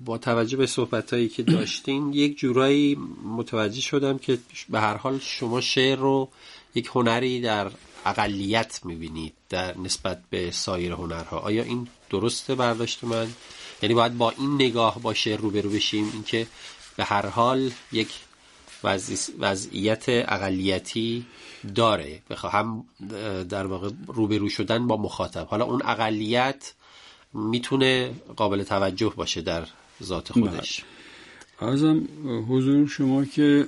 با 0.06 0.18
توجه 0.18 0.58
به 0.58 0.66
صحبت 0.66 1.30
که 1.30 1.44
داشتین 1.44 2.14
یک 2.14 2.38
جورایی 2.38 2.98
متوجه 3.38 3.82
شدم 3.82 4.18
که 4.18 4.38
به 4.70 4.80
هر 4.80 4.98
حال 4.98 5.20
شما 5.20 5.62
شعر 5.62 5.98
رو 5.98 6.30
یک 6.76 6.90
هنری 6.94 7.42
در 7.42 7.72
اقلیت 8.06 8.79
می‌بینید 8.86 9.34
در 9.50 9.77
نسبت 9.77 10.22
به 10.29 10.51
سایر 10.51 10.91
هنرها. 10.91 11.39
آیا 11.39 11.63
این 11.63 11.88
درسته 12.10 12.56
برداشت 12.56 13.03
من؟ 13.03 13.27
یعنی 13.82 13.96
باید 13.96 14.18
با 14.18 14.29
این 14.29 14.56
نگاه 14.56 15.00
با 15.01 15.13
شعر 15.13 15.39
روبرو 15.39 15.70
بشیم 15.70 16.10
اینکه 16.13 16.48
به 16.98 17.03
هر 17.03 17.25
حال 17.25 17.72
یک 17.91 18.10
وضعیت 19.39 20.06
اقلیتی 20.08 21.25
داره. 21.75 22.22
بخواهم 22.29 22.86
در 23.50 23.65
واقع 23.65 23.89
روبرو 24.08 24.50
شدن 24.50 24.88
با 24.88 24.98
مخاطب. 24.98 25.48
حالا 25.48 25.65
اون 25.65 25.82
اقلیت 25.86 26.74
می‌تونه 27.34 28.12
قابل 28.36 28.63
توجه 28.63 29.13
باشه 29.15 29.41
در 29.41 29.68
ذات 30.03 30.32
خودش. 30.32 30.84
ارزم 31.62 32.08
حضور 32.50 32.88
شما 32.88 33.25
که 33.25 33.68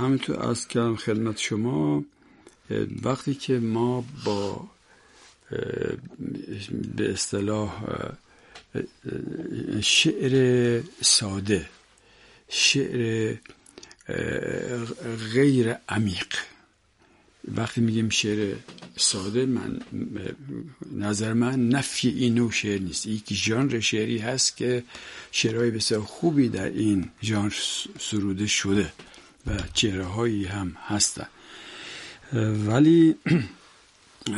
همینطور 0.00 0.42
از 0.42 0.68
کردم 0.68 0.96
خدمت 0.96 1.38
شما. 1.38 2.02
وقتی 3.02 3.34
که 3.34 3.58
ما 3.58 4.04
با 4.24 4.68
به 6.96 7.12
اصطلاح 7.12 7.84
شعر 9.82 10.82
ساده 11.02 11.68
شعر 12.48 13.36
غیر 15.34 15.74
عمیق 15.88 16.26
وقتی 17.54 17.80
میگیم 17.80 18.08
شعر 18.08 18.56
ساده 18.96 19.46
من 19.46 19.80
نظر 20.92 21.32
من 21.32 21.68
نفی 21.68 22.08
این 22.08 22.34
نوع 22.34 22.52
شعر 22.52 22.80
نیست. 22.80 23.06
یک 23.06 23.34
ژانر 23.34 23.80
شعری 23.80 24.18
هست 24.18 24.56
که 24.56 24.84
شعرهای 25.32 25.70
بسیار 25.70 26.00
خوبی 26.00 26.48
در 26.48 26.68
این 26.68 27.10
ژانر 27.22 27.54
سروده 27.98 28.46
شده 28.46 28.92
و 29.46 29.58
چهره 29.74 30.04
هایی 30.04 30.44
هم 30.44 30.76
هستن. 30.86 31.26
ولی 32.32 33.14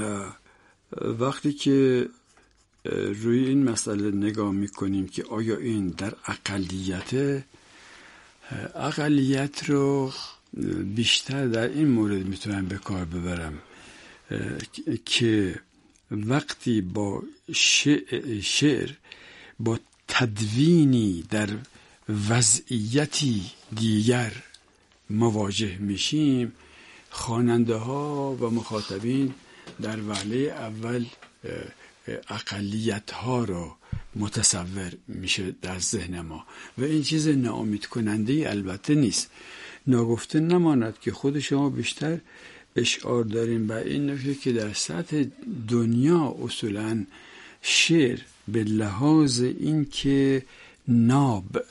وقتی 1.21 1.53
که 1.53 2.09
روی 2.95 3.45
این 3.45 3.65
مسئله 3.65 4.11
نگاه 4.11 4.53
می‌کنیم 4.53 5.09
که 5.09 5.25
آیا 5.25 5.57
این 5.57 5.89
در 5.89 6.13
اقلیت 6.27 7.43
اقلیت 8.75 9.71
رو 9.71 10.13
بیشتر 10.95 11.47
در 11.47 11.69
این 11.69 11.89
مورد 11.89 12.27
می‌تونم 12.27 12.67
به 12.67 12.79
کار 12.79 13.05
ببرم 13.05 13.59
که 15.05 15.61
وقتی 16.11 16.81
با 16.81 17.23
شعر 18.43 18.91
با 19.61 19.79
تدوینی 20.09 21.25
در 21.31 21.49
وضعیتی 22.29 23.43
دیگر 23.77 24.33
مواجه 25.11 25.79
میشیم 25.79 26.53
خواننده 27.11 27.75
ها 27.75 28.37
و 28.41 28.51
مخاطبین 28.51 29.35
در 29.83 30.01
وهله 30.09 30.39
اول 30.39 31.07
اقلیت 32.29 33.11
ها 33.11 33.45
را 33.45 33.77
متصور 34.17 34.93
میشه 35.09 35.55
در 35.63 35.79
ذهن 35.79 36.21
ما. 36.21 36.47
و 36.79 36.85
این 36.85 37.03
چیز 37.03 37.29
ناامید 37.29 37.87
کننده 37.87 38.51
البته 38.51 38.95
نیست. 38.95 39.31
ناگفته 39.87 40.41
نماند 40.41 40.99
که 41.01 41.13
خود 41.13 41.39
شما 41.39 41.71
بیشتر 41.71 42.19
اشعار 42.77 43.25
داریم 43.25 43.69
و 43.69 43.73
این 43.73 44.11
نکته 44.11 44.35
که 44.35 44.53
در 44.53 44.73
سطح 44.73 45.25
دنیا 45.69 46.37
اصولا 46.43 47.05
شعر 47.63 48.19
به 48.49 48.65
لحاظ 48.65 49.41
اینکه 49.41 50.43
ناب 50.89 51.65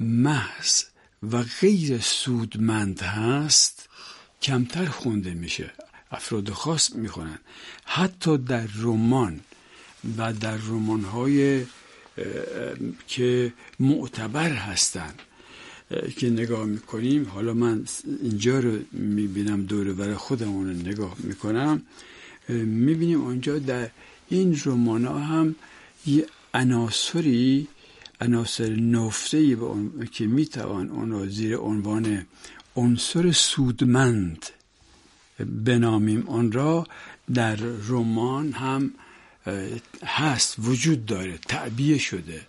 محض 0.00 0.84
و 1.32 1.42
غیر 1.60 2.00
سودمند 2.00 3.00
هست 3.00 3.88
کمتر 4.42 4.86
خونده 4.86 5.34
میشه. 5.34 5.70
افراد 6.10 6.50
خاص 6.50 6.94
می‌خونن. 6.94 7.38
حتی 7.84 8.38
در 8.38 8.66
رمان 8.74 9.40
و 10.18 10.32
در 10.32 10.56
رمان 10.56 11.04
های 11.04 11.64
که 13.06 13.52
معتبر 13.80 14.50
هستند 14.50 15.22
که 16.16 16.30
نگاه 16.30 16.64
می‌کنیم 16.64 17.28
حالا 17.28 17.54
من 17.54 17.84
اینجا 18.22 18.60
رو 18.60 18.78
می‌بینم 18.92 19.62
دور 19.62 19.92
بر 19.92 20.14
خودمون 20.14 20.66
رو 20.66 20.72
نگاه 20.72 21.16
می‌کنم 21.18 21.82
می‌بینیم 22.48 23.20
اونجا 23.20 23.58
در 23.58 23.90
این 24.28 24.60
رمان 24.64 25.04
هم 25.04 25.54
یه 26.06 26.26
عناصری 26.54 27.68
عناصر 28.20 28.68
نفته 28.68 29.56
که 30.12 30.26
می‌توان 30.26 30.90
اون 30.90 31.10
رو 31.10 31.26
زیر 31.26 31.56
عنوان 31.56 32.26
عنصر 32.76 33.32
سودمند 33.32 34.46
بنامیم. 35.38 36.28
آن 36.28 36.52
را 36.52 36.86
در 37.34 37.56
رمان 37.88 38.52
هم 38.52 38.94
هست 40.04 40.54
وجود 40.58 41.06
داره 41.06 41.38
تعبیه 41.38 41.98
شده. 41.98 42.46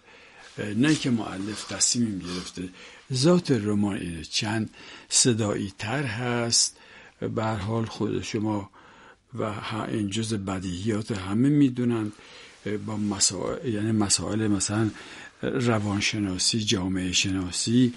نه 0.76 0.96
که 0.96 1.10
معلف 1.10 1.68
تصمیم 1.68 2.20
گرفته. 2.20 2.70
ذات 3.14 3.52
رمان 3.52 3.98
اینه. 3.98 4.24
چند 4.24 4.70
صدایی 5.10 5.74
تر 5.78 6.04
هست. 6.04 6.78
به 7.36 7.44
حال 7.44 7.86
خود 7.86 8.22
شما 8.22 8.70
و 9.34 9.54
این 9.88 10.10
جز 10.10 10.34
بدیهیات 10.34 11.12
همه 11.12 11.50
می‌دونن 11.50 12.12
با 12.86 12.98
مسائل 12.98 13.74
یعنی 13.74 13.92
مسائل 13.92 14.48
مثلا 14.48 14.90
روانشناسی 15.42 16.60
جامعه 16.64 17.12
شناسی 17.12 17.94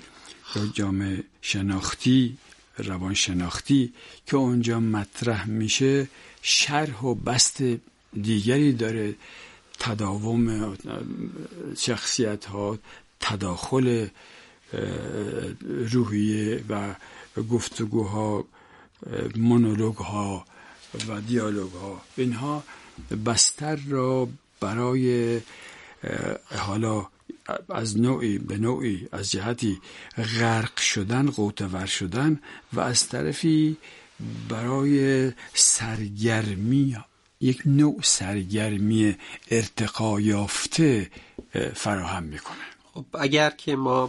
یا 0.54 0.66
جامعه 0.66 1.24
شناختی 1.42 2.36
روانشناختی 2.78 3.92
که 4.26 4.36
اونجا 4.36 4.80
مطرح 4.80 5.48
میشه 5.48 6.08
شرح 6.42 7.02
و 7.02 7.14
بست 7.14 7.62
دیگری 8.22 8.72
داره 8.72 9.14
تداوم 9.78 10.76
شخصیت 11.78 12.44
ها 12.44 12.78
تداخل 13.20 14.08
روحیه 15.92 16.64
و 16.68 16.94
گفتگوها 17.50 18.44
مونولوگ 19.36 19.96
ها 19.96 20.44
و 21.08 21.20
دیالوگ 21.20 21.72
ها 21.72 22.00
اینها 22.16 22.64
بستر 23.26 23.76
را 23.76 24.28
برای 24.60 25.40
حالا 26.56 27.06
از 27.68 28.00
نوعی 28.00 28.38
به 28.38 28.58
نوعی 28.58 29.08
از 29.12 29.30
جهتی 29.30 29.80
غرق 30.16 30.78
شدن 30.78 31.30
قوتور 31.30 31.86
شدن 31.86 32.40
و 32.72 32.80
از 32.80 33.08
طرفی 33.08 33.76
برای 34.48 35.32
سرگرمی 35.54 36.96
یک 37.40 37.62
نوع 37.66 38.00
سرگرمی 38.02 39.16
ارتقا 39.50 40.20
یافته 40.20 41.10
فراهم 41.74 42.22
می‌کنه. 42.22 42.56
خب 42.94 43.04
اگر 43.14 43.50
که 43.50 43.76
ما 43.76 44.06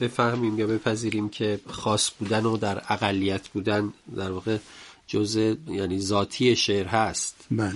بفهمیم 0.00 0.58
یا 0.58 0.66
بپذیریم 0.66 1.28
که 1.28 1.60
خاص 1.66 2.10
بودن 2.18 2.44
و 2.44 2.56
در 2.56 2.82
اقلیت 2.88 3.48
بودن 3.48 3.92
در 4.16 4.30
واقع 4.30 4.58
جزء 5.06 5.54
یعنی 5.68 6.00
ذاتی 6.00 6.56
شعر 6.56 6.86
هست. 6.86 7.46
بله. 7.50 7.74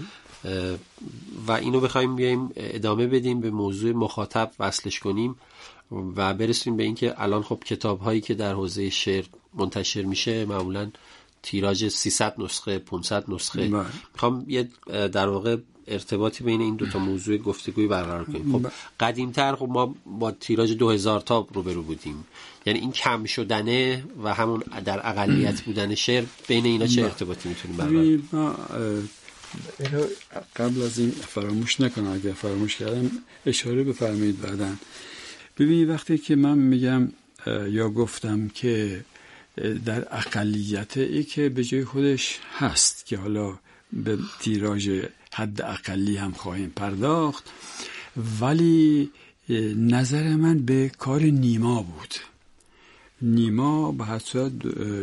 و 1.46 1.52
اینو 1.52 1.80
بخوایم 1.80 2.16
بیایم 2.16 2.50
ادامه 2.56 3.06
بدیم 3.06 3.40
به 3.40 3.50
موضوع 3.50 3.92
مخاطب 3.92 4.50
وصلش 4.58 5.00
کنیم 5.00 5.36
و 6.16 6.34
برسیم 6.34 6.76
به 6.76 6.82
اینکه 6.82 7.22
الان 7.22 7.42
خب 7.42 7.62
کتاب 7.66 8.00
هایی 8.00 8.20
که 8.20 8.34
در 8.34 8.52
حوزه 8.52 8.90
شعر 8.90 9.24
منتشر 9.54 10.02
میشه 10.02 10.44
معمولا 10.44 10.90
تیراژ 11.42 11.88
300 11.88 12.34
نسخه 12.38 12.78
500 12.78 13.30
نسخه. 13.30 13.68
بله. 13.68 13.86
می‌خوام 14.14 14.44
یه 14.48 14.68
در 14.86 15.28
واقع 15.28 15.56
ارتباطی 15.86 16.44
بین 16.44 16.60
این 16.60 16.76
دوتا 16.76 16.98
موضوع 16.98 17.36
گفتگوی 17.36 17.86
برقرار 17.86 18.24
کنیم. 18.24 18.52
خب 18.52 18.66
قدیمتر 19.00 19.54
خب 19.54 19.68
ما 19.68 19.94
با 20.06 20.30
تیراژ 20.30 20.72
2000 20.72 21.20
تا 21.20 21.46
روبرو 21.52 21.82
بودیم. 21.82 22.26
یعنی 22.66 22.78
این 22.78 22.92
کم 22.92 23.24
شدنه 23.24 24.04
و 24.22 24.34
همون 24.34 24.62
در 24.84 25.00
اقلیت 25.08 25.60
بودن 25.66 25.94
شعر 25.94 26.24
بین 26.48 26.64
اینا 26.64 26.86
چه 26.86 27.02
ارتباطی 27.02 27.48
می‌تونیم 27.48 27.76
برقرار 27.76 28.18
ما 28.32 28.56
اینو 29.80 30.04
قبل 30.56 30.82
از 30.82 30.98
این 30.98 31.10
فراموش 31.10 31.80
نکنم 31.80 32.12
اگر 32.12 32.32
فراموش 32.32 32.76
کردم 32.76 33.10
اشاره 33.46 33.84
بفرمایید 33.84 34.40
بعدا. 34.40 34.72
ببینید 35.58 35.88
وقتی 35.88 36.18
که 36.18 36.36
من 36.36 36.58
میگم 36.58 37.08
یا 37.68 37.88
گفتم 37.88 38.48
که 38.48 39.04
در 39.84 40.16
اقلیت 40.16 40.96
ای 40.96 41.24
که 41.24 41.48
به 41.48 41.64
جای 41.64 41.84
خودش 41.84 42.38
هست 42.58 43.06
که 43.06 43.16
حالا 43.16 43.58
به 43.92 44.18
تیراژ 44.40 44.90
حد 45.32 45.62
اقلی 45.62 46.16
هم 46.16 46.32
خواهیم 46.32 46.72
پرداخت 46.76 47.50
ولی 48.40 49.10
نظر 49.76 50.36
من 50.36 50.58
به 50.58 50.90
کار 50.98 51.22
نیما 51.22 51.82
بود. 51.82 52.14
نیما 53.22 53.92
به 53.92 54.04
حسد 54.04 54.52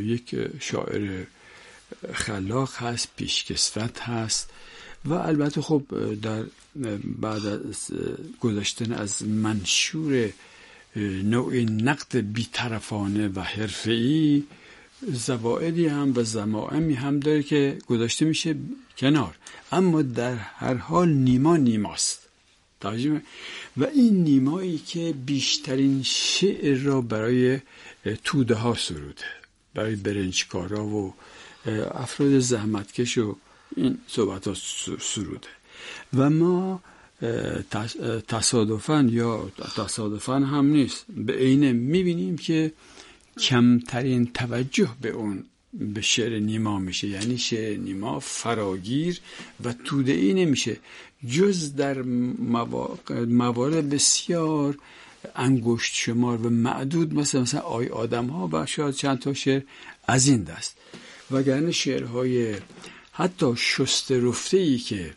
یک 0.03 0.35
شاعر 0.59 1.25
خلاق 2.13 2.75
هست 2.75 3.07
پیشکسوت 3.15 3.99
هست 3.99 4.49
و 5.05 5.13
البته 5.13 5.61
خب 5.61 5.83
در 6.21 6.43
بعد 7.03 7.45
از 7.45 7.91
گذشتن 8.39 8.93
از 8.93 9.23
منشور 9.27 10.29
نوع 11.23 11.55
نقد 11.55 12.17
بیطرفانه 12.17 13.27
و 13.27 13.41
حرفه‌ای 13.41 14.43
زوائدی 15.01 15.87
هم 15.87 16.13
و 16.15 16.23
زمائمی 16.23 16.93
هم 16.93 17.19
داره 17.19 17.43
که 17.43 17.77
گذاشته 17.87 18.25
میشه 18.25 18.55
کنار. 18.97 19.35
اما 19.71 20.01
در 20.01 20.35
هر 20.35 20.73
حال 20.73 21.09
نیما 21.09 21.57
نیماست. 21.57 22.27
توجه 22.81 23.21
و 23.77 23.85
این 23.85 24.23
نیمایی 24.23 24.77
که 24.77 25.13
بیشترین 25.25 26.03
شعر 26.03 26.77
را 26.77 27.01
برای 27.01 27.59
توده 28.23 28.55
ها 28.55 28.73
سروده 28.73 29.25
برای 29.73 29.95
برنجکارا 29.95 30.85
و 30.85 31.13
افراد 31.91 32.39
زحمتکش 32.39 33.17
و 33.17 33.35
این 33.75 33.97
صحبت 34.07 34.47
ها 34.47 34.53
سروده. 34.99 35.47
و 36.13 36.29
ما 36.29 36.81
تصادفا 38.27 39.07
یا 39.11 39.51
تصادفا 39.75 40.35
هم 40.39 40.65
نیست. 40.65 41.05
به 41.09 41.33
عینه 41.33 41.71
می‌بینیم 41.71 42.37
که 42.37 42.71
کمترین 43.39 44.31
توجه 44.33 44.89
به 45.01 45.09
اون 45.09 45.43
به 45.73 46.01
شعر 46.01 46.39
نیما 46.39 46.79
میشه. 46.79 47.07
یعنی 47.07 47.37
شعر 47.37 47.77
نیما 47.77 48.19
فراگیر 48.19 49.19
و 49.63 49.73
توده 49.73 50.11
ای 50.11 50.33
نمیشه. 50.33 50.77
جز 51.29 51.75
در 51.75 52.01
موارد 53.27 53.89
بسیار 53.89 54.77
انگشت 55.35 55.93
شمار 55.95 56.45
و 56.45 56.49
معدود 56.49 57.13
مثل 57.13 57.41
مثلا 57.41 57.61
آی 57.61 57.87
آدم 57.87 58.25
ها 58.27 58.49
و 58.51 58.65
شاید 58.65 58.95
چند 58.95 59.19
تا 59.19 59.33
شعر 59.33 59.61
از 60.07 60.27
این 60.27 60.43
دست. 60.43 60.77
وگرنه 61.31 61.71
شعرهای 61.71 62.55
حتی 63.11 63.53
شست 63.55 64.11
رفته 64.11 64.57
ای 64.57 64.77
که 64.77 65.13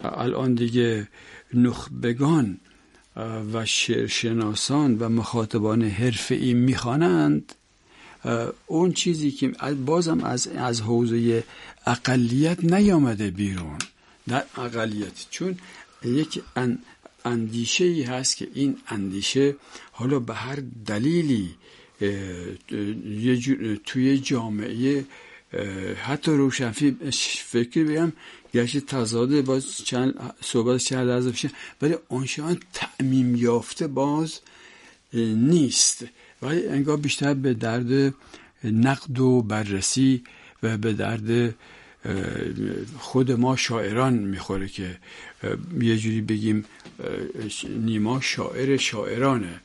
الان 0.00 0.54
دیگه 0.54 1.08
نخبگان 1.54 2.60
و 3.52 3.66
شعرشناسان 3.66 4.98
و 4.98 5.08
مخاطبان 5.08 5.82
حرفه 5.82 6.34
ای 6.34 6.54
می‌خوانند 6.54 7.54
اون 8.66 8.92
چیزی 8.92 9.30
که 9.30 9.48
بازم 9.86 10.24
از 10.24 10.48
از 10.48 10.80
حوزه 10.80 11.44
اقلیت 11.86 12.64
نیامده 12.64 13.30
بیرون. 13.30 13.78
در 14.28 14.44
اقلیت. 14.56 15.12
چون 15.30 15.58
یک 16.04 16.42
اندیشه 17.24 17.84
ای 17.84 18.02
هست 18.02 18.36
که 18.36 18.48
این 18.54 18.76
اندیشه 18.88 19.56
حالا 19.92 20.18
به 20.18 20.34
هر 20.34 20.62
دلیلی 20.86 21.54
توی 23.84 24.18
جامعه 24.18 25.04
حتی 26.02 26.32
روشنفی 26.32 26.96
فکر 27.44 27.84
بگم 27.84 28.12
گرچه 28.54 28.80
تضاده 28.80 29.42
باز 29.42 29.76
چند 29.76 30.34
صحبت 30.40 30.80
چند 30.80 31.08
لحظه 31.08 31.30
بشه 31.30 31.50
ولی 31.82 31.94
آنچنان 32.08 32.60
تعمیم 32.72 33.36
یافته 33.36 33.86
باز 33.86 34.40
نیست. 35.36 36.04
ولی 36.42 36.66
انگار 36.66 36.96
بیشتر 36.96 37.34
به 37.34 37.54
درد 37.54 38.14
نقد 38.64 39.20
و 39.20 39.42
بررسی 39.42 40.22
و 40.62 40.76
به 40.78 40.92
درد 40.92 41.54
خود 42.98 43.32
ما 43.32 43.56
شاعران 43.56 44.14
می‌خوره 44.14 44.68
که 44.68 44.96
یه 45.80 45.96
جوری 45.96 46.20
بگیم 46.20 46.64
نیما 47.68 48.20
شاعر 48.20 48.76
شاعرانه. 48.76 49.60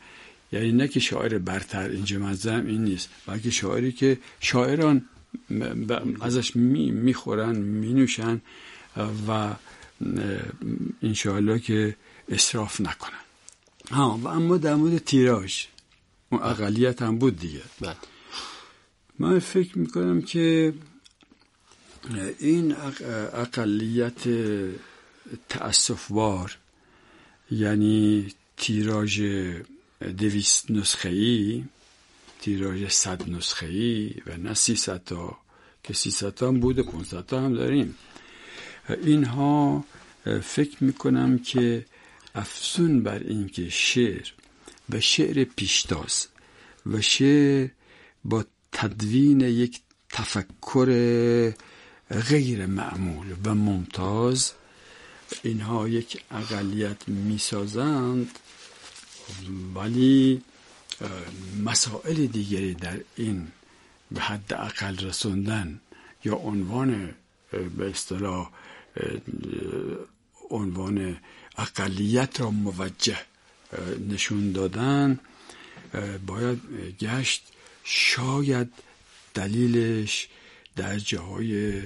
یعنی 0.52 0.72
نه 0.72 0.88
که 0.88 1.00
شاعر 1.00 1.38
برتر 1.38 1.90
اینجا 1.90 2.20
مزم 2.20 2.66
این 2.68 2.84
نیست 2.84 3.10
بلکه 3.28 3.52
شاعری 3.52 3.92
که 3.92 4.18
شاعران 4.40 5.06
ازش 6.22 6.56
می‌خورن 6.56 7.56
مینوشن 7.56 8.42
و 9.28 9.56
انشاءالله 11.02 11.60
که 11.60 11.96
اصراف 12.30 12.82
نکنن. 12.82 13.20
ها 13.92 14.20
و 14.24 14.28
اما 14.28 14.58
در 14.58 14.76
مورد 14.76 14.98
تیراژ. 14.98 15.64
اون 16.30 16.42
اقلیت 16.44 17.02
هم 17.02 17.18
بود 17.18 17.40
دیگه. 17.40 17.62
بله. 17.82 17.96
من 19.20 19.40
فکر 19.40 19.78
می‌کنم 19.78 20.22
که 20.22 20.74
این 22.40 22.76
اقلیت 23.34 24.22
تأصفوار 25.50 26.58
یعنی 27.52 28.28
تیراژ 28.58 29.22
دویست 30.18 30.72
نسخه 30.72 31.10
ای 31.10 31.64
تیراژ 32.40 32.88
صد 32.88 33.30
نسخه 33.30 33.66
ای 33.66 34.14
و 34.28 34.38
نه 34.38 34.54
سیصد 34.54 35.04
تا 35.04 35.38
که 35.84 35.94
سیصد 35.94 36.30
تا 36.30 36.48
هم 36.48 36.60
بوده 36.60 36.84
500 36.84 37.26
تا 37.26 37.42
هم 37.42 37.54
داریم. 37.54 37.96
اینها 39.04 39.86
فکر 40.44 40.84
می‌کنم 40.84 41.40
که 41.40 41.86
افزون 42.36 43.04
بر 43.04 43.20
اینکه 43.20 43.70
شعر 43.70 44.28
و 44.90 45.00
شعر 45.00 45.44
پیشتاز 45.44 46.28
و 46.86 47.02
شعر 47.02 47.68
با 48.26 48.46
تدوین 48.72 49.42
یک 49.42 49.80
تفکر 50.10 50.90
غیر 52.30 52.66
معمول 52.66 53.28
و 53.46 53.56
ممتاز 53.56 54.52
اینها 55.44 55.88
یک 55.88 56.24
اقلیت 56.32 57.08
می‌سازند. 57.08 58.40
ولی 59.76 60.42
مسائل 61.64 62.26
دیگری 62.26 62.74
در 62.74 63.00
این 63.16 63.48
به 64.12 64.22
حد 64.22 64.54
اقل 64.54 64.98
رسوندن 64.98 65.80
یا 66.24 66.36
عنوان 66.36 67.14
به 67.78 67.90
اصطلاح 67.90 68.52
عنوان 70.50 71.18
اقلیت 71.58 72.42
را 72.42 72.52
موجه 72.52 73.18
نشون 74.10 74.52
دادن 74.52 75.20
باید 76.28 76.60
گشت 77.00 77.44
شاید 77.84 78.68
دلیلش 79.34 80.28
در 80.76 81.00
جاهای 81.00 81.82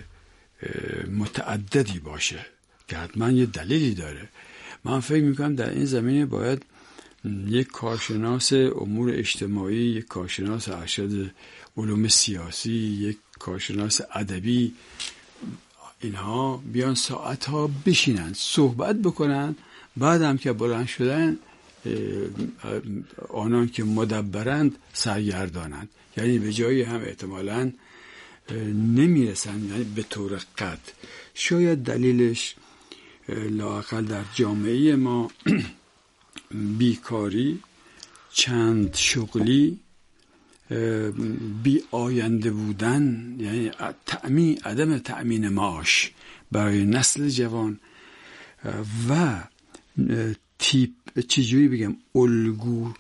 متعددی 1.12 2.00
باشه 2.00 2.46
که 2.88 2.98
حتما 2.98 3.32
یه 3.32 3.46
دلیلی 3.46 3.94
داره. 3.94 4.30
من 4.84 5.00
فکر 5.00 5.24
می‌کنم 5.24 5.56
در 5.56 5.70
این 5.70 5.86
زمینه 5.86 6.26
باید 6.26 6.66
یک 7.48 7.68
کارشناس 7.68 8.54
امور 8.54 9.10
اجتماعی 9.14 9.76
یک 9.76 10.08
کارشناس 10.08 10.70
ارشد 10.70 11.32
علوم 11.78 12.08
سیاسی 12.08 12.72
یک 12.72 13.18
کارشناس 13.40 14.02
ادبی 14.14 14.74
اینها 16.02 16.64
بیان 16.74 16.96
ساعت 16.96 17.46
ها 17.46 17.70
بشینن 17.86 18.34
صحبت 18.36 18.96
بکنن 18.96 19.56
بعد 19.98 20.22
هم 20.22 20.38
که 20.38 20.54
بلند 20.54 20.88
شدن 20.88 21.38
آنان 23.30 23.68
که 23.68 23.84
مدبرند 23.84 24.76
سرگردانند. 24.94 25.90
یعنی 26.18 26.40
به 26.40 26.54
جایی 26.54 26.82
هم 26.82 27.02
احتمالا 27.02 27.72
نمی‌رسن 28.74 29.66
یعنی 29.70 29.84
به 29.84 30.04
طور 30.04 30.40
قد 30.58 30.80
شاید 31.34 31.84
دلیلش 31.84 32.56
لاقل 33.30 34.06
در 34.06 34.24
جامعه 34.36 34.96
ما 34.96 35.32
بیکاری 36.54 37.60
چند 38.34 38.96
شغلی 38.96 39.80
بی 41.64 41.84
آینده 41.92 42.52
بودن 42.52 43.36
یعنی 43.40 43.72
تأمین 44.06 44.60
عدم 44.66 44.98
تأمین 44.98 45.50
معاش 45.50 46.12
برای 46.52 46.86
نسل 46.86 47.30
جوان. 47.30 47.80
و 49.10 49.44
تیپ 50.60 51.20
چجوری 51.28 51.68
بگم 51.68 51.96
الگو 52.16 52.94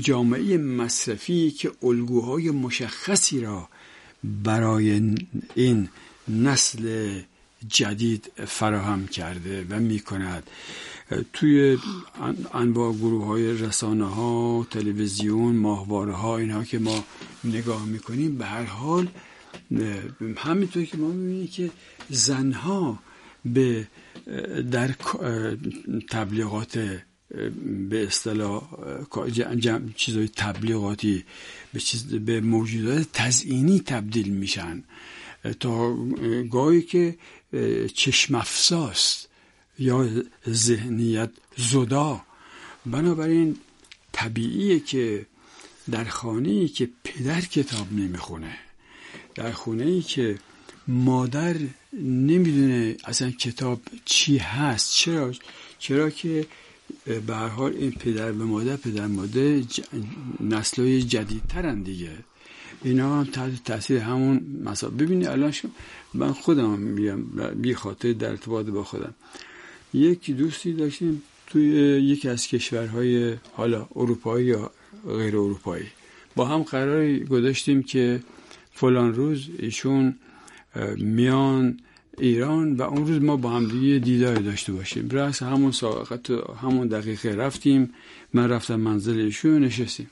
جامعه 0.00 0.58
مصرفی 0.58 1.50
که 1.50 1.72
الگوهای 1.82 2.50
مشخصی 2.50 3.40
را 3.40 3.68
برای 4.24 5.14
این 5.54 5.88
نسل 6.28 7.12
جدید 7.68 8.32
فراهم 8.46 9.06
کرده 9.06 9.66
و 9.70 9.80
می 9.80 10.00
کند 10.00 10.50
توی 11.32 11.78
انواع 12.54 12.92
گروه 12.92 13.26
های 13.26 13.52
رسانه 13.52 14.04
ها 14.04 14.66
تلویزیون 14.70 15.56
ماهواره 15.56 16.12
ها 16.12 16.38
اینها 16.38 16.64
که 16.64 16.78
ما 16.78 17.04
نگاه 17.44 17.86
می‌کنیم 17.86 18.38
به 18.38 18.46
هر 18.46 18.64
حال 18.64 19.08
همینطور 20.36 20.84
که 20.84 20.96
ما 20.96 21.08
می‌بینیم 21.08 21.46
که 21.46 21.70
زنها 22.10 22.98
به 23.44 23.88
در 24.70 24.94
تبلیغات 26.10 26.78
به 27.90 28.06
اصطلاح 28.06 28.62
چیزای 29.96 30.28
تبلیغاتی 30.28 31.24
به, 31.72 31.80
چیز 31.80 32.06
به 32.06 32.40
موجودات 32.40 33.06
تزئینی 33.12 33.80
تبدیل 33.80 34.28
میشن. 34.28 34.84
تا 35.60 35.96
گاهی 36.50 36.82
که 36.82 37.16
چشم 37.94 38.34
یا 39.80 40.08
ذهنیت 40.48 41.30
زدا. 41.56 42.20
بنابراین 42.86 43.56
طبیعیه 44.12 44.80
که 44.80 45.26
در 45.90 46.04
خانه 46.04 46.48
ای 46.48 46.68
که 46.68 46.88
پدر 47.04 47.40
کتاب 47.40 47.92
نمی‌خونه 47.92 48.54
در 49.34 49.52
خونه 49.52 49.84
ای 49.84 50.02
که 50.02 50.38
مادر 50.88 51.56
نمی‌دونه 52.02 52.96
اصلا 53.04 53.30
کتاب 53.30 53.80
چی 54.04 54.38
هست 54.38 54.92
چرا؟ 54.92 55.32
چرا 55.78 56.10
که 56.10 56.46
به 57.26 57.34
هر 57.36 57.48
حال 57.48 57.72
این 57.76 57.92
پدر 57.92 58.32
به 58.32 58.44
مادر 58.44 58.76
پدر 58.76 59.06
مادر 59.06 59.60
ج... 59.60 59.80
نسلای 60.40 61.02
جدیدترن 61.02 61.82
دیگه. 61.82 62.10
اینا 62.82 63.20
هم 63.20 63.24
تحت 63.24 63.64
تاثیر 63.64 63.98
همون 63.98 64.60
مثلا 64.64 64.90
ببینید 64.90 65.28
الان 65.28 65.52
من 66.14 66.32
خودم 66.32 66.78
میگم 66.78 67.22
بی 67.54 67.74
خاطر 67.74 68.12
در 68.12 68.30
ارتباط 68.30 68.66
با 68.66 68.84
خودم. 68.84 69.14
یک 69.94 70.30
دوستی 70.30 70.72
داشتیم 70.72 71.22
توی 71.46 71.64
یکی 72.02 72.28
از 72.28 72.46
کشورهای 72.46 73.34
حالا 73.52 73.88
اروپایی 73.96 74.46
یا 74.46 74.70
غیر 75.06 75.36
اروپایی. 75.36 75.86
با 76.36 76.44
هم 76.44 76.62
قرار 76.62 77.18
گذاشتیم 77.18 77.82
که 77.82 78.20
فلان 78.72 79.14
روز 79.14 79.48
ایشون 79.58 80.14
میان 80.96 81.78
ایران 82.18 82.76
و 82.76 82.82
اون 82.82 83.06
روز 83.06 83.22
ما 83.22 83.36
با 83.36 83.50
هم 83.50 83.68
دیگه 83.68 83.98
دیداری 83.98 84.44
داشته 84.44 84.72
باشیم. 84.72 85.08
رأس 85.10 85.42
همون 85.42 85.72
ساعت 85.72 86.30
همون 86.62 86.86
دقیقه 86.86 87.28
رفتیم. 87.28 87.94
من 88.34 88.48
رفتم 88.48 88.80
منزل 88.80 89.18
ایشون 89.18 89.64
نشستیم. 89.64 90.10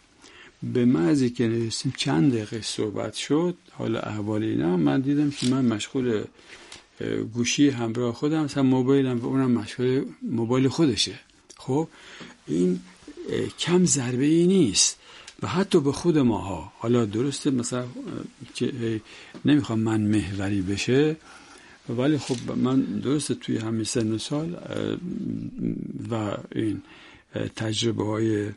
به 0.63 0.85
مزی 0.85 1.31
که 1.31 1.49
نشستیم 1.49 1.93
چند 1.97 2.33
دقیقه 2.33 2.61
صحبت 2.63 3.15
شد 3.15 3.57
حالا 3.73 4.01
احوال 4.01 4.43
اینا 4.43 4.77
من 4.77 5.01
دیدم 5.01 5.31
که 5.31 5.49
من 5.49 5.65
مشغول 5.65 6.25
گوشی 7.35 7.71
همراه 7.71 8.15
خودم 8.15 8.45
مثلا 8.45 8.63
موبایلم 8.63 9.19
و 9.19 9.27
اونم 9.27 9.51
مشغول 9.51 10.05
موبایل 10.23 10.69
خودشه. 10.69 11.21
خب 11.57 11.89
این 12.47 12.81
کم 13.59 13.85
ضربه 13.85 14.25
ای 14.25 14.47
نیست. 14.47 14.99
و 15.43 15.47
حتی 15.47 15.81
به 15.81 15.93
خود 15.93 16.19
ماها. 16.19 16.73
حالا 16.79 17.05
درسته 17.05 17.51
مثلا 17.51 17.85
که 18.55 19.01
نمی‌خوام 19.45 19.79
من 19.79 20.01
محوری 20.01 20.63
بشه 20.63 21.17
ولی 21.89 22.19
خب 22.19 22.53
من 22.57 22.81
درسته 22.81 23.35
توی 23.35 23.59
همین 23.59 23.85
سن 23.85 24.19
سال 24.19 24.57
و 26.11 26.37
این 26.55 26.83
تجربه 27.57 28.05
های 28.05 28.51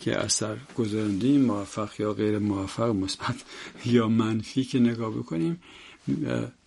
که 0.00 0.18
اثر 0.18 0.56
گذارندیم 0.76 1.40
موفق 1.40 1.90
یا 1.98 2.12
غیر 2.12 2.38
موفق 2.38 2.88
مثبت 2.88 3.36
یا 3.84 4.08
منفی 4.08 4.64
که 4.64 4.78
نگاه 4.78 5.10
بکنیم 5.10 5.60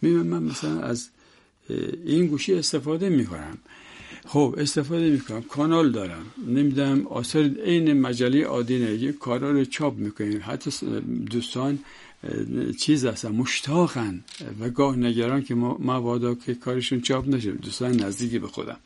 من 0.02 0.44
مثلا 0.44 0.82
از 0.82 1.10
این 2.06 2.28
گوشی 2.28 2.54
استفاده 2.54 3.10
می‌کنم. 3.10 3.58
خب 4.26 4.56
استفاده 4.58 5.10
می‌کنم 5.10 5.42
کانال 5.42 5.92
دارم. 5.92 6.26
نمی‌دونم 6.48 7.08
آثار 7.08 7.44
عین 7.44 7.94
مجله 7.94 8.46
عادی 8.46 8.76
یه 8.76 9.12
کارا 9.12 9.52
رو 9.52 9.66
چاپ 9.66 9.98
می‌کنیم. 9.98 10.42
حتی 10.46 10.72
دوستان 11.32 11.80
چیز 12.80 13.06
هستن 13.06 13.32
مشتاقن. 13.32 14.24
و 14.60 14.70
گاه 14.70 14.96
نگران 14.96 15.44
که 15.44 15.56
مبادا 15.56 16.36
که 16.36 16.54
کارشون 16.56 17.02
چاپ 17.02 17.28
نشه. 17.28 17.52
دوستان 17.52 18.04
نزدیکی 18.04 18.40
به 18.40 18.48
خودم. 18.48 18.78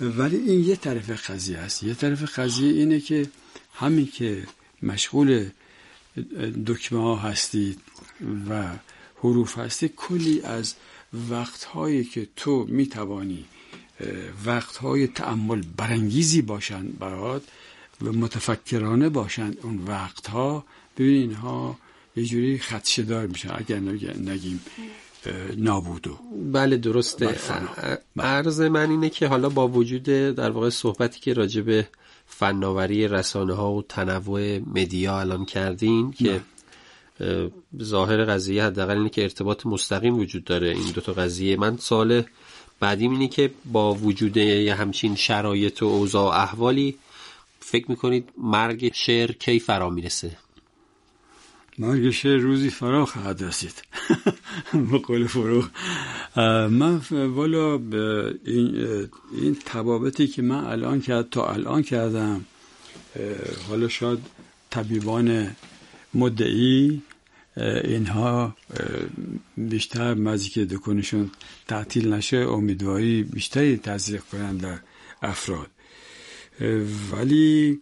ولی 0.00 0.36
این 0.36 0.64
یه 0.64 0.76
طرف 0.76 1.30
قضیه 1.30 1.58
است. 1.58 1.82
یه 1.82 1.94
طرف 1.94 2.38
قضیه 2.38 2.72
اینه 2.72 3.00
که 3.00 3.26
همین 3.74 4.06
که 4.06 4.46
مشغول 4.82 5.44
دکمه 6.66 7.00
ها 7.00 7.16
هستید 7.16 7.78
و 8.50 8.68
حروف 9.22 9.58
هستی 9.58 9.90
کلی 9.96 10.40
از 10.40 10.74
وقتهایی 11.30 12.04
که 12.04 12.28
تو 12.36 12.66
می‌توانی 12.68 13.44
وقتهای 14.46 15.06
تعمل 15.06 15.62
برانگیزی 15.76 16.42
باشند 16.42 16.98
برات 16.98 17.42
و 18.02 18.12
متفکرانه 18.12 19.08
باشند 19.08 19.58
اون 19.62 19.84
وقتها 19.86 20.64
ببین 20.96 21.16
اینها 21.16 21.78
یه 22.16 22.24
جوری 22.24 22.58
خدشدار 22.58 23.26
میشن. 23.26 23.54
اگر 23.54 23.80
نگیم 24.16 24.60
نابودو 25.56 26.18
بله 26.52 26.76
درسته. 26.76 27.36
عرض 28.18 28.60
من 28.60 28.90
اینه 28.90 29.10
که 29.10 29.26
حالا 29.26 29.48
با 29.48 29.68
وجود 29.68 30.02
در 30.02 30.50
واقع 30.50 30.70
صحبتی 30.70 31.20
که 31.20 31.32
راجع 31.34 31.60
به 31.60 31.88
فناوری 32.26 33.08
رسانه 33.08 33.54
ها 33.54 33.72
و 33.72 33.82
تنوع 33.82 34.58
مدیا 34.58 35.20
الان 35.20 35.44
کردین 35.44 36.10
که 36.12 36.40
ظاهر 37.82 38.24
قضیه 38.24 38.64
حداقل 38.64 38.96
اینه 38.96 39.08
که 39.08 39.22
ارتباط 39.22 39.66
مستقیم 39.66 40.18
وجود 40.18 40.44
داره 40.44 40.68
این 40.68 40.90
دوتا 40.94 41.12
قضیه. 41.12 41.56
من 41.56 41.76
سال 41.76 42.22
بعدیم 42.80 43.10
اینه 43.10 43.28
که 43.28 43.50
با 43.72 43.94
وجود 43.94 44.38
همچین 44.38 45.16
شرایط 45.16 45.82
و 45.82 45.86
اوضاع 45.86 46.24
و 46.24 46.40
احوالی 46.40 46.98
فکر 47.60 47.90
می‌کنید 47.90 48.28
مرگ 48.38 48.92
شعر 48.94 49.32
کی 49.32 49.58
فرا 49.60 49.90
می‌رسه؟ 49.90 50.36
مرگ 51.78 52.10
شعر 52.10 52.36
روزی 52.36 52.70
فرا 52.70 53.06
خواهد 53.06 53.42
رسید. 53.42 53.82
به 55.10 55.26
فروغ. 55.26 55.68
من 56.70 57.00
والا 57.10 57.74
این, 58.44 59.08
این 59.32 59.56
تبابتی 59.64 60.26
که 60.26 60.42
من 60.42 60.64
الان 60.64 61.00
کرد 61.00 61.30
تا 61.30 61.52
الان 61.52 61.82
کردم 61.82 62.44
حالا 63.68 63.88
شاید 63.88 64.18
طبیبان 64.70 65.56
مدعی 66.14 67.02
اینها 67.84 68.56
بیشتر 69.56 70.14
مزی 70.14 70.48
که 70.48 70.64
دکنشون 70.64 71.30
تعطیل 71.68 72.12
نشه 72.12 72.36
امیدواری 72.36 73.22
بیشتری 73.22 73.76
تزریق 73.76 74.22
کنند 74.22 74.60
در 74.60 74.78
افراد. 75.22 75.70
ولی 77.12 77.80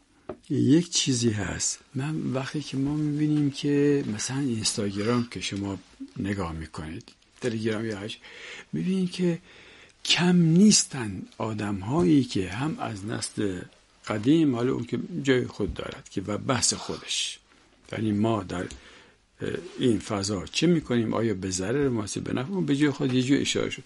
یک 0.50 0.90
چیزی 0.90 1.30
هست. 1.30 1.78
من 1.94 2.32
وقتی 2.32 2.60
که 2.60 2.76
ما 2.76 2.96
می‌بینیم 2.96 3.50
که 3.50 4.04
مثلا 4.14 4.38
اینستاگرام 4.38 5.28
که 5.30 5.40
شما 5.40 5.78
نگاه 6.16 6.52
می‌کنید 6.52 7.12
تلگرام 7.40 7.84
یا 7.84 7.98
هش 7.98 8.18
می‌بینید 8.72 9.10
که 9.10 9.38
کم 10.04 10.36
نیستن 10.36 11.22
آدم 11.38 11.76
هایی 11.76 12.24
که 12.24 12.48
هم 12.48 12.78
از 12.78 13.06
نسل 13.06 13.60
قدیم 14.08 14.54
حالا 14.56 14.72
اون 14.72 14.84
که 14.84 14.98
جای 15.22 15.46
خود 15.46 15.74
دارد 15.74 16.08
که 16.08 16.20
و 16.20 16.38
بحث 16.38 16.74
خودش. 16.74 17.38
یعنی 17.92 18.12
ما 18.12 18.42
در 18.42 18.64
این 19.78 19.98
فضا 19.98 20.44
چه 20.52 20.66
می‌کنیم؟ 20.66 21.14
آیا 21.14 21.34
به 21.34 21.50
ضرر 21.50 21.88
ماست 21.88 22.18
به 22.18 22.32
نفع؟ 22.32 22.60
به 22.60 22.76
جای 22.76 22.90
خود 22.90 23.14
یه 23.14 23.22
جو 23.22 23.34
اشاره 23.40 23.70
شد. 23.70 23.82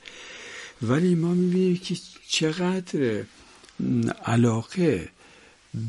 ولی 0.83 1.15
ما 1.15 1.35
می‌بینیم 1.35 1.77
که 1.77 1.97
چقدر 2.29 3.23
علاقه 4.25 5.09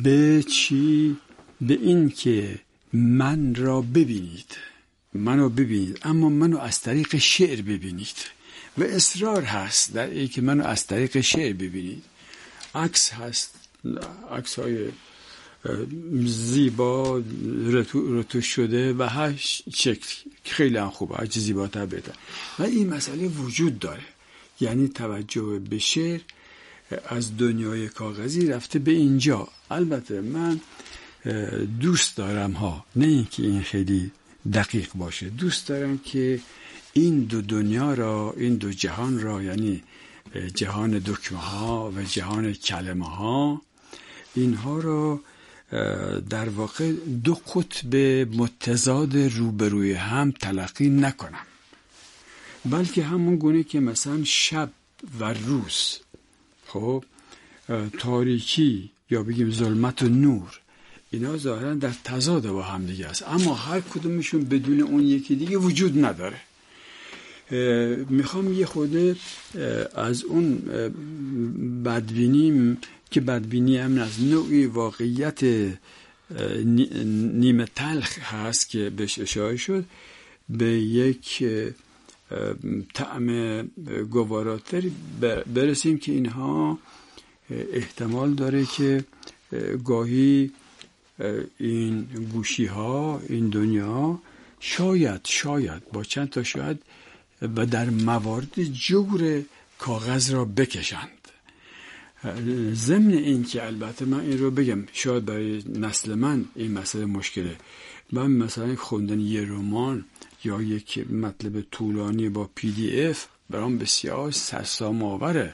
به 0.04 0.43
چی؟ 0.43 1.17
به 1.62 1.73
این 1.73 2.10
که 2.10 2.60
من 2.93 3.56
را 3.56 3.82
ببینید. 3.82 4.58
منو 5.13 5.49
ببینید. 5.49 5.99
اما 6.04 6.30
منو 6.30 6.58
از 6.58 6.82
طریق 6.82 7.17
شعر 7.17 7.62
ببینید. 7.62 8.15
و 8.78 8.84
اصرار 8.84 9.43
هست 9.43 9.93
در 9.93 10.10
این 10.10 10.28
که 10.28 10.41
منو 10.41 10.63
از 10.63 10.88
طریق 10.88 11.21
شعر 11.21 11.54
ببینید. 11.54 12.04
عکس 12.76 13.12
هست 13.12 13.56
عکس 14.32 14.60
های 14.60 14.88
زیبا 16.26 17.23
رتوش 17.93 18.47
شده 18.47 18.93
و 18.93 19.04
هر 19.04 19.34
شکل 19.73 20.08
خیلی 20.43 20.78
هم 20.78 20.89
خوبه 20.89 21.15
هر 21.15 21.26
زیباتر 21.26 21.86
بهتر. 21.86 22.13
و 22.60 22.63
این 22.63 22.93
مسئله 22.93 23.28
وجود 23.28 23.80
داره. 23.80 24.04
یعنی 24.60 24.88
توجه 24.88 25.60
به 25.60 25.80
شعر 25.80 26.19
از 27.08 27.38
دنیای 27.38 27.89
کاغذی 27.89 28.47
رفته 28.47 28.80
به 28.80 28.91
اینجا. 28.91 29.47
البته 29.71 30.21
من 30.21 30.60
دوست 31.80 32.17
دارم 32.17 32.52
ها. 32.52 32.86
نه 32.95 33.06
اینکه 33.06 33.43
این 33.43 33.62
خیلی 33.62 34.12
دقیق 34.54 34.89
باشه. 34.95 35.30
دوست 35.30 35.67
دارم 35.67 35.97
که 35.97 36.39
این 36.93 37.19
دو 37.19 37.41
دنیا 37.41 37.93
را 37.93 38.34
این 38.38 38.56
دو 38.56 38.71
جهان 38.71 39.19
را 39.19 39.43
یعنی 39.43 39.84
جهان 40.56 40.91
دکمه 41.06 41.39
ها 41.39 41.91
و 41.95 42.04
جهان 42.04 42.54
کلمه 42.54 43.10
ها 43.10 43.62
اینها 44.36 44.80
را 44.80 45.19
در 46.30 46.49
واقع 46.49 46.91
دو 47.23 47.34
قطب 47.34 47.95
متضاد 48.36 49.17
روبروی 49.17 49.93
هم 49.93 50.32
تلقی 50.32 50.89
نکنم. 50.89 51.45
بلکه 52.65 53.04
همون 53.04 53.36
گونه 53.36 53.63
که 53.63 53.80
مثلا 53.80 54.23
شب 54.23 54.69
و 55.19 55.34
روز 55.34 55.99
خب 56.67 57.04
تاریکی 57.99 58.89
یا 59.10 59.23
بگیم 59.23 59.52
ظلمت 59.52 60.02
و 60.02 60.10
نور 60.10 60.60
اینا 61.12 61.38
ظاهرا 61.38 61.73
در 61.73 61.93
تضاد 62.04 62.47
با 62.47 62.63
هم 62.63 62.86
دیگه 62.86 63.08
است. 63.08 63.23
اما 63.28 63.54
هر 63.54 63.82
کدومشون 63.82 64.45
بدون 64.45 64.82
اون 64.82 65.04
یکی 65.04 65.36
دیگه 65.36 65.58
وجود 65.58 66.06
نداره. 66.06 66.38
می‌خوام 68.10 68.54
یه 68.54 68.65
خود 68.65 69.17
از 69.95 70.23
اون 70.23 70.56
بدبینیم 71.86 72.78
که 73.13 73.21
بدبینی 73.21 73.78
هم 73.78 73.97
از 73.97 74.23
نوعی 74.23 74.65
واقعیت 74.65 75.43
نیمه 77.34 77.65
تلخ 77.76 78.19
هست 78.19 78.69
که 78.69 78.89
بهش 78.89 79.19
اشاره 79.19 79.58
شد 79.58 79.86
به 80.49 80.65
یک 80.82 81.45
طعم 82.93 83.62
گواراتری 84.12 84.91
برسیم 85.54 85.97
که 85.97 86.12
اینها 86.12 86.80
احتمال 87.49 88.34
داره 88.34 88.65
که 88.65 89.04
گاهی 89.84 90.52
این 91.60 92.02
گوشی 92.34 92.65
ها 92.65 93.21
این 93.30 93.49
دنیا 93.49 94.19
شاید 94.60 95.21
شاید 95.23 95.91
با 95.91 96.04
چند 96.04 96.30
تا 96.30 96.43
شاید 96.43 96.82
و 97.41 97.65
در 97.65 97.89
موارد 97.89 98.63
جور 98.63 99.43
کاغذ 99.78 100.32
را 100.32 100.45
بکشند. 100.45 101.23
ضمن 102.74 103.14
این 103.14 103.44
که 103.44 103.66
البته 103.66 104.06
من 104.06 104.20
این 104.20 104.38
رو 104.38 104.52
بگم 104.52 104.84
شاید 104.94 105.26
برای 105.26 105.64
نسل 105.76 106.16
من 106.16 106.46
این 106.56 106.72
مسئله 106.72 107.06
مشکله. 107.06 107.56
من 108.12 108.32
مثلا 108.32 108.76
خوندن 108.76 109.20
یه 109.20 109.42
رمان 109.42 110.06
یا 110.44 110.62
یک 110.62 111.12
مطلب 111.12 111.62
طولانی 111.62 112.30
با 112.30 112.50
پی 112.56 112.72
دی 112.72 113.02
اف 113.02 113.28
برام 113.50 113.78
بسیار 113.78 114.32
سرسام 114.32 115.04
آوره 115.04 115.54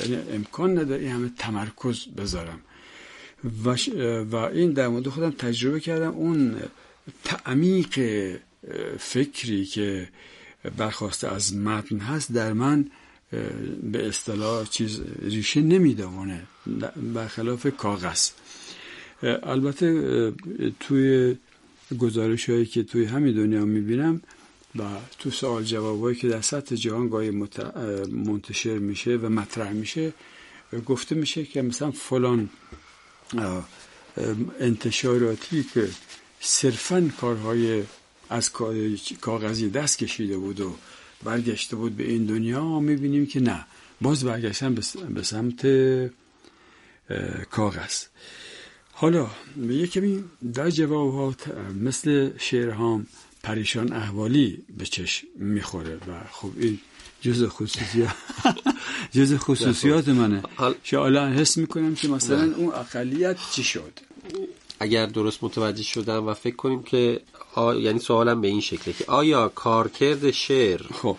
یعنی 0.00 0.16
امکان 0.32 0.78
نداره 0.78 1.02
این 1.02 1.12
همه 1.12 1.30
تمرکز 1.38 2.06
بذارم. 2.06 2.60
و, 3.64 3.76
و 4.30 4.36
این 4.36 4.72
در 4.72 4.88
مورد 4.88 5.08
خودم 5.08 5.30
تجربه 5.30 5.80
کردم. 5.80 6.10
اون 6.10 6.56
تعمیق 7.24 8.00
فکری 8.98 9.64
که 9.64 10.08
برخواسته 10.76 11.28
از 11.28 11.56
متن 11.56 11.98
هست 11.98 12.32
در 12.32 12.52
من 12.52 12.90
به 13.82 14.08
اصطلاح 14.08 14.66
چیز 14.66 15.00
ریشه 15.22 15.60
نمی‌دونه 15.60 16.42
برخلاف 17.14 17.66
کاغذ. 17.76 18.30
البته 19.22 20.32
توی 20.80 21.36
گزارش 21.98 22.50
هایی 22.50 22.66
که 22.66 22.82
توی 22.82 23.04
همین 23.04 23.34
دنیا 23.34 23.64
می‌بینم 23.64 24.22
و 24.76 24.82
تو 25.18 25.30
سوال 25.30 25.64
جوابایی 25.64 26.16
که 26.16 26.28
در 26.28 26.40
سطح 26.40 26.74
جهان 26.74 27.08
گاهی 27.08 27.30
منتشر 28.10 28.78
میشه 28.78 29.16
و 29.16 29.28
مطرح 29.28 29.72
میشه 29.72 30.12
گفته 30.86 31.14
میشه 31.14 31.44
که 31.44 31.62
مثلا 31.62 31.90
فلان 31.90 32.48
انتشاراتی 34.60 35.66
که 35.74 35.88
صرفا 36.40 37.10
کارهای 37.20 37.82
از 38.30 38.52
کاغذی 39.20 39.70
دست 39.70 39.98
کشیده 39.98 40.38
بود 40.38 40.60
و 40.60 40.76
برگشته 41.24 41.76
بود 41.76 41.96
به 41.96 42.10
این 42.10 42.24
دنیا 42.26 42.80
می‌بینیم 42.80 43.26
که 43.26 43.40
نه. 43.40 43.64
باز 44.00 44.24
برگشتن 44.24 44.74
به 45.14 45.22
سمت 45.22 45.66
کاغذ. 47.50 48.04
حالا 48.92 49.26
یه 49.68 49.86
کمی 49.86 50.24
در 50.54 50.70
جواب 50.70 51.34
مثل 51.82 52.30
شعرهام 52.38 53.06
پریشان 53.42 53.92
احوالی 53.92 54.62
به 54.78 54.84
چشم 54.86 55.26
می‌خوره 55.36 55.94
و 55.94 56.24
خب 56.32 56.50
این 56.56 56.78
جز 57.20 57.44
خصوصی 57.48 58.06
جز 59.14 59.34
خصوصیات 59.36 60.08
منه. 60.08 60.42
حال- 60.56 60.74
شالا 60.82 61.28
حس 61.28 61.56
می‌کنم 61.56 61.94
که 61.94 62.08
مثلا 62.08 62.54
اون 62.56 62.74
اقلیت 62.74 63.36
چی 63.52 63.62
شد؟ 63.64 63.92
اگر 64.80 65.06
درست 65.06 65.44
متوجه 65.44 65.82
شدم 65.82 66.26
و 66.26 66.34
فکر 66.34 66.56
کنیم 66.56 66.82
که 66.82 67.20
آ... 67.58 67.74
یعنی 67.74 67.98
سوالم 67.98 68.40
به 68.40 68.48
این 68.48 68.60
شکله 68.60 68.94
که 68.94 69.04
آیا 69.08 69.48
کارکرد 69.48 70.30
شعر 70.30 70.82
خب. 70.82 71.16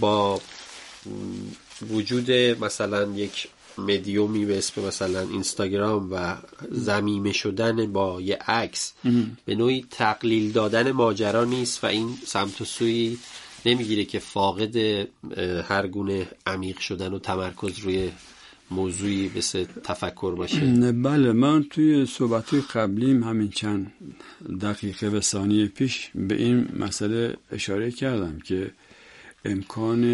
با 0.00 0.40
وجود 1.90 2.30
مثلا 2.30 3.12
یک 3.16 3.48
مدیومی 3.78 4.44
به 4.44 4.58
اسم 4.58 4.84
مثلا 4.84 5.20
اینستاگرام 5.20 6.08
و 6.12 6.36
زمیمه 6.70 7.32
شدن 7.32 7.92
با 7.92 8.20
یه 8.20 8.36
عکس 8.36 8.92
به 9.44 9.54
نوعی 9.54 9.86
تقلیل 9.90 10.52
دادن 10.52 10.92
ماجرا 10.92 11.44
نیست 11.44 11.84
و 11.84 11.86
این 11.86 12.18
سمت 12.26 12.60
و 12.60 12.64
سوی 12.64 13.18
نمی‌گیره 13.66 14.04
که 14.04 14.18
فاقد 14.18 14.76
هر 15.68 15.86
گونه 15.86 16.28
عمیق 16.46 16.78
شدن 16.78 17.14
و 17.14 17.18
تمرکز 17.18 17.78
روی 17.78 18.10
موضوعی 18.70 19.30
مثل 19.36 19.64
تفکر 19.64 20.34
باشه؟ 20.34 20.92
بله 20.92 21.32
من 21.32 21.64
توی 21.64 22.06
صحبت 22.06 22.54
قبلیم 22.54 23.24
همین 23.24 23.48
چند 23.48 23.92
دقیقه 24.60 25.08
و 25.08 25.20
ثانیه 25.20 25.66
پیش 25.66 26.10
به 26.14 26.34
این 26.34 26.68
مسئله 26.78 27.36
اشاره 27.52 27.90
کردم 27.90 28.38
که 28.38 28.70
امکان 29.44 30.04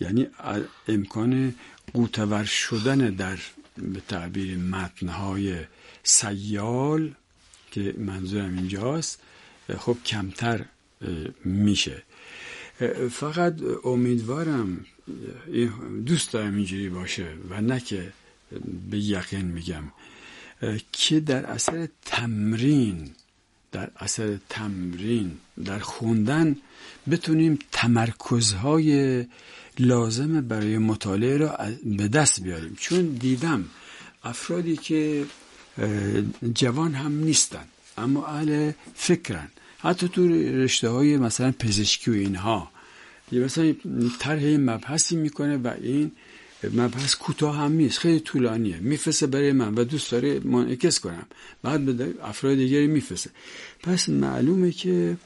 یعنی 0.00 0.26
امکان 0.88 1.54
قوتور 1.94 2.44
شدن 2.44 2.98
در 2.98 3.38
به 3.76 4.00
تعبیر 4.08 4.56
متنهای 4.56 5.56
سیال 6.02 7.14
که 7.70 7.94
منظورم 7.98 8.54
اینجاست 8.54 9.22
خب 9.78 9.96
کمتر 10.06 10.64
میشه. 11.44 12.02
فقط 13.10 13.54
امیدوارم 13.84 14.86
دوست 16.06 16.32
دارم 16.32 16.56
اینجوری 16.56 16.88
باشه 16.88 17.26
و 17.50 17.60
نه 17.60 17.80
که 17.80 18.12
به 18.90 18.98
یقین 18.98 19.44
میگم 19.44 19.84
که 20.92 21.20
در 21.20 21.46
اثر 21.46 21.88
تمرین 22.04 23.10
در 23.72 23.90
اثر 23.96 24.38
تمرین 24.48 25.36
در 25.64 25.78
خوندن 25.78 26.56
بتونیم 27.10 27.58
تمرکزهای 27.72 29.24
لازم 29.78 30.40
برای 30.40 30.78
مطالعه 30.78 31.36
را 31.36 31.58
به 31.84 32.08
دست 32.08 32.42
بیاریم. 32.42 32.76
چون 32.80 33.06
دیدم 33.06 33.64
افرادی 34.24 34.76
که 34.76 35.24
جوان 36.54 36.94
هم 36.94 37.24
نیستن 37.24 37.64
اما 37.98 38.26
اهل 38.26 38.72
فکرن. 38.94 39.48
حتی 39.78 40.08
تو 40.08 40.28
رشته 40.64 40.88
های 40.88 41.16
مثلا 41.16 41.52
پزشکی 41.58 42.10
و 42.10 42.14
اینها. 42.14 42.70
یه 43.32 43.40
مثلا 43.40 43.74
طرح 44.18 44.44
مبحثی 44.44 45.16
می‌کنه 45.16 45.56
و 45.56 45.74
این 45.82 46.12
مبحث 46.72 47.14
کوتاه 47.14 47.56
هم 47.56 47.72
نیست 47.72 47.98
خیلی 47.98 48.20
طولانیه. 48.20 48.76
میفرسته 48.76 49.26
برای 49.26 49.52
من 49.52 49.74
و 49.74 49.84
دوست 49.84 50.10
داره 50.10 50.40
منعکس 50.40 51.00
کنم. 51.00 51.26
بعد 51.62 51.84
به 51.84 52.14
افراد 52.22 52.56
دیگری 52.56 52.86
میفرسته. 52.86 53.30
پس 53.82 54.08
معلومه 54.08 54.72
که 54.72 55.16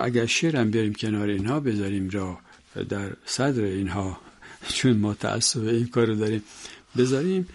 اگر 0.00 0.26
شعرم 0.26 0.70
بیاریم 0.70 0.94
کنار 0.94 1.28
اینها 1.28 1.60
بذاریم 1.60 2.10
را 2.10 2.38
در 2.88 3.12
صدر 3.26 3.62
اینها 3.62 4.20
چون 4.68 4.96
ما 4.96 5.14
تعصب 5.14 5.64
این 5.64 5.86
کار 5.86 6.06
رو 6.06 6.14
داریم 6.14 6.42
بذاریم 6.96 7.48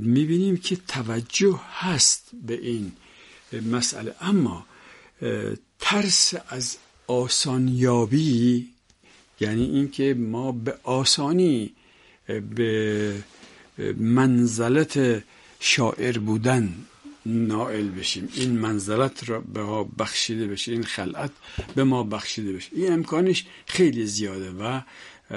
می‌بینیم 0.00 0.56
که 0.56 0.76
توجه 0.88 1.60
هست 1.78 2.30
به 2.46 2.54
این 2.54 2.92
مسئله. 3.52 4.14
اما 4.20 4.66
ترس 5.80 6.34
از 6.48 6.76
آسانیابی 7.06 8.68
یعنی 9.40 9.64
اینکه 9.64 10.14
ما 10.14 10.52
به 10.52 10.74
آسانی 10.82 11.72
به 12.56 13.14
منزلت 13.96 15.24
شاعر 15.60 16.18
بودن 16.18 16.74
نائل 17.26 17.88
بشیم. 17.88 18.28
این 18.34 18.58
منزلت 18.58 19.28
را 19.28 19.40
به 19.40 19.62
ما 19.62 19.84
بخشیده 19.84 20.46
بشه 20.46 20.72
این 20.72 20.84
خلعت 20.84 21.30
به 21.74 21.84
ما 21.84 22.02
بخشیده 22.02 22.52
بشه. 22.52 22.68
این 22.72 22.92
امکانش 22.92 23.46
خیلی 23.66 24.06
زیاده 24.06 24.50
و 24.50 24.80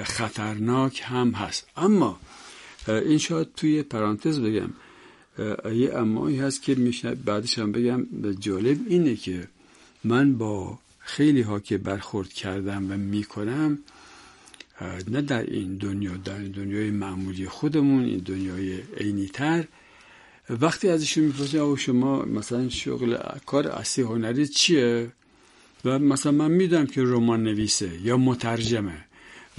خطرناک 0.02 1.02
هم 1.04 1.30
هست. 1.30 1.66
اما 1.76 2.20
این 2.88 3.18
شاید 3.18 3.48
توی 3.56 3.82
پرانتز 3.82 4.40
بگم 4.40 4.70
یه 5.74 5.94
امایی 5.94 6.38
هست 6.38 6.62
که 6.62 6.74
میشه 6.74 7.14
بعدش 7.14 7.58
هم 7.58 7.72
بگم 7.72 8.06
جالب 8.40 8.78
اینه 8.88 9.16
که 9.16 9.48
من 10.04 10.38
با 10.38 10.78
خیلی 10.98 11.40
ها 11.40 11.60
که 11.60 11.78
برخورد 11.78 12.28
کردم 12.28 12.92
و 12.92 12.96
می‌کنم 12.96 13.78
نه 15.10 15.22
در 15.22 15.42
این 15.42 15.76
دنیا 15.76 16.16
در 16.16 16.38
دنیای 16.38 16.90
معمولی 16.90 17.48
خودمون 17.48 18.04
این 18.04 18.18
دنیای 18.18 18.78
عینی 18.96 19.28
تر. 19.28 19.64
وقتی 20.50 20.88
ازشون 20.88 21.24
می‌پرسیم 21.24 21.60
آقا 21.60 21.76
شما 21.76 22.24
مثلا 22.24 22.68
شغل 22.68 23.16
کار 23.46 23.68
اصلی 23.68 24.04
هنری 24.04 24.46
چیه؟ 24.46 25.12
و 25.84 25.98
مثلا 25.98 26.32
من 26.32 26.50
می‌دونم 26.50 26.86
که 26.86 27.02
رمان 27.02 27.42
نویسه 27.42 27.90
یا 28.02 28.16
مترجمه 28.16 29.04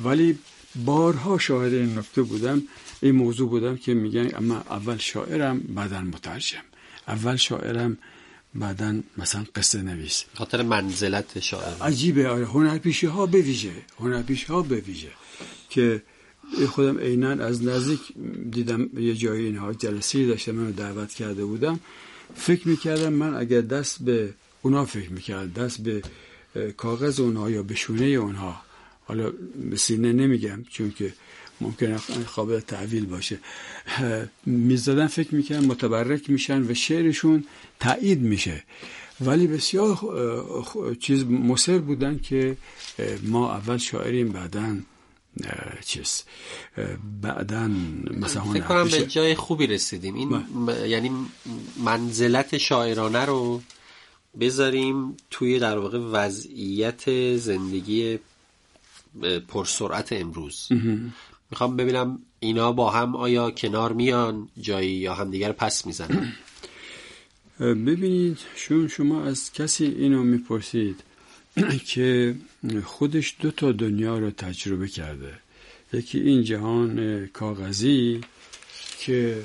ولی 0.04 0.38
بارها 0.76 1.38
شاهد 1.38 1.74
این 1.74 1.98
نکته 1.98 2.22
بودم 2.22 2.64
این 3.02 3.16
موضوع 3.16 3.50
بودم 3.50 3.78
که 3.78 3.94
میگن 3.94 4.36
اما 4.36 4.56
اول 4.56 4.98
شاعرم 4.98 5.60
بعدا 5.60 6.02
مترجم. 6.02 6.64
اول 7.08 7.36
شاعرم 7.36 7.98
بعدا 8.56 9.00
مثلا 9.18 9.46
قصه 9.56 9.82
نویس. 9.82 10.24
خاطر 10.34 10.62
منزلت 10.62 11.40
شاعر. 11.40 11.74
عجیبه. 11.82 12.30
آره 12.30 12.46
هنرپیشه 12.46 13.10
ها 13.10 13.26
به 13.26 13.42
ویژه 13.42 13.72
هنرپیشه 14.00 14.54
ها 14.54 14.62
به 14.62 14.76
ویژه 14.76 15.12
که 15.70 16.02
خودم 16.70 16.98
عینا 16.98 17.30
از 17.30 17.64
نزدیک 17.64 18.00
دیدم 18.52 18.90
یه 19.00 19.16
جایی 19.16 19.46
اینها 19.46 19.74
جلسه 19.74 20.28
داشته 20.28 20.52
منو 20.52 20.72
دعوت 20.72 21.14
کرده 21.14 21.46
بودم. 21.46 21.80
فکر 22.36 22.68
می‌کردم 22.68 23.14
من 23.14 23.36
اگر 23.36 23.62
دست 23.62 24.04
به 24.04 24.34
اونا 24.62 24.86
فکر 24.86 25.10
می‌کرد 25.10 25.54
دست 25.54 25.82
به 25.82 26.02
کاغذ 26.78 27.20
اونها 27.20 27.50
یا 27.50 27.64
به 27.64 27.76
شونه 27.76 28.06
اونها 28.06 28.62
حالا 29.06 29.32
به 29.70 29.78
سینه 29.78 30.13
نمیگم 30.13 30.63
چون 30.70 30.92
که 30.92 31.13
ممکنه 31.62 31.98
قابل 32.36 32.60
تحویل 32.60 33.06
باشه. 33.06 33.39
می‌زدن 34.46 35.08
فکر 35.08 35.36
می‌کنن 35.36 35.60
متبرک 35.60 36.30
میشن 36.30 36.72
و 36.72 36.74
شعرشون 36.74 37.44
تایید 37.80 38.22
میشه. 38.22 38.63
ولی 39.22 39.48
بسیار 39.48 39.98
چیز 41.00 41.26
مصر 41.26 41.78
بودن 41.78 42.20
که 42.20 42.58
ما 43.24 43.54
اول 43.54 43.78
شاعریم 43.78 44.30
بعدا 44.30 44.78
چیز 45.86 46.24
بعدا 47.22 47.68
مثلا 48.22 48.44
فکر 48.44 48.63
کنم 48.63 48.88
به 48.88 49.06
جای 49.06 49.36
خوبی 49.36 49.68
رسیدیم. 49.68 50.16
این 50.16 50.30
م... 50.30 50.44
یعنی 50.86 51.12
منزلت 51.86 52.58
شاعرانه 52.58 53.26
رو 53.26 53.62
بذاریم 54.39 55.18
توی 55.32 55.60
در 55.60 55.78
واقع 55.78 55.98
وضعیت 55.98 57.36
زندگی 57.38 58.20
پرسرعت 59.47 60.13
امروز. 60.13 60.67
می‌خوام 61.52 61.76
ببینم 61.76 62.19
اینا 62.39 62.71
با 62.71 62.89
هم 62.89 63.15
آیا 63.15 63.52
کنار 63.52 63.93
میان 63.93 64.49
جایی 64.62 64.91
یا 64.91 65.13
همدیگر 65.13 65.52
پس 65.52 65.86
می‌زنن؟ 65.86 66.34
ببینید 67.60 68.38
چون 68.56 68.88
شما 68.88 69.23
از 69.23 69.52
کسی 69.54 69.86
اینو 69.86 70.23
می‌پرسید 70.23 71.04
که 71.91 72.36
خودش 72.84 73.36
دو 73.39 73.52
تا 73.52 73.71
دنیا 73.71 74.17
رو 74.19 74.32
تجربه 74.32 74.88
کرده. 74.88 75.34
یکی 75.93 76.19
این 76.19 76.43
جهان 76.43 77.28
کاغذی 77.28 78.21
که 78.99 79.41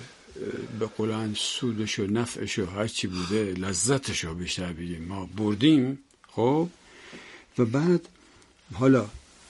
به 0.78 0.86
قولن 0.86 1.34
سودش 1.34 1.98
و 1.98 2.06
نفعش 2.06 2.58
و 2.58 2.66
هرچی 2.66 3.06
بوده 3.06 3.54
لذتش 3.58 4.24
رو 4.24 4.34
بیشتر 4.34 4.72
بگیم 4.72 5.04
ما 5.04 5.28
بردیم 5.36 5.98
خب؟ 6.28 6.68
و 7.58 7.64
بعد 7.64 8.08
حالا 8.74 9.06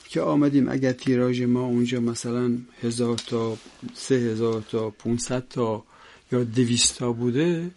که 0.09 0.21
آمدیم. 0.21 0.69
اگر 0.69 0.93
تیراژ 0.93 1.43
ما 1.43 1.61
اونجا 1.61 2.01
مثلا 2.01 2.51
هزار 2.83 3.17
تا 3.17 3.57
سه 3.95 4.15
هزار 4.15 4.65
تا 4.71 4.91
پونصد 4.91 5.45
تا 5.51 5.85
یا 6.33 6.45
دویست 6.45 6.99
تا 6.99 7.13
بوده 7.13 7.71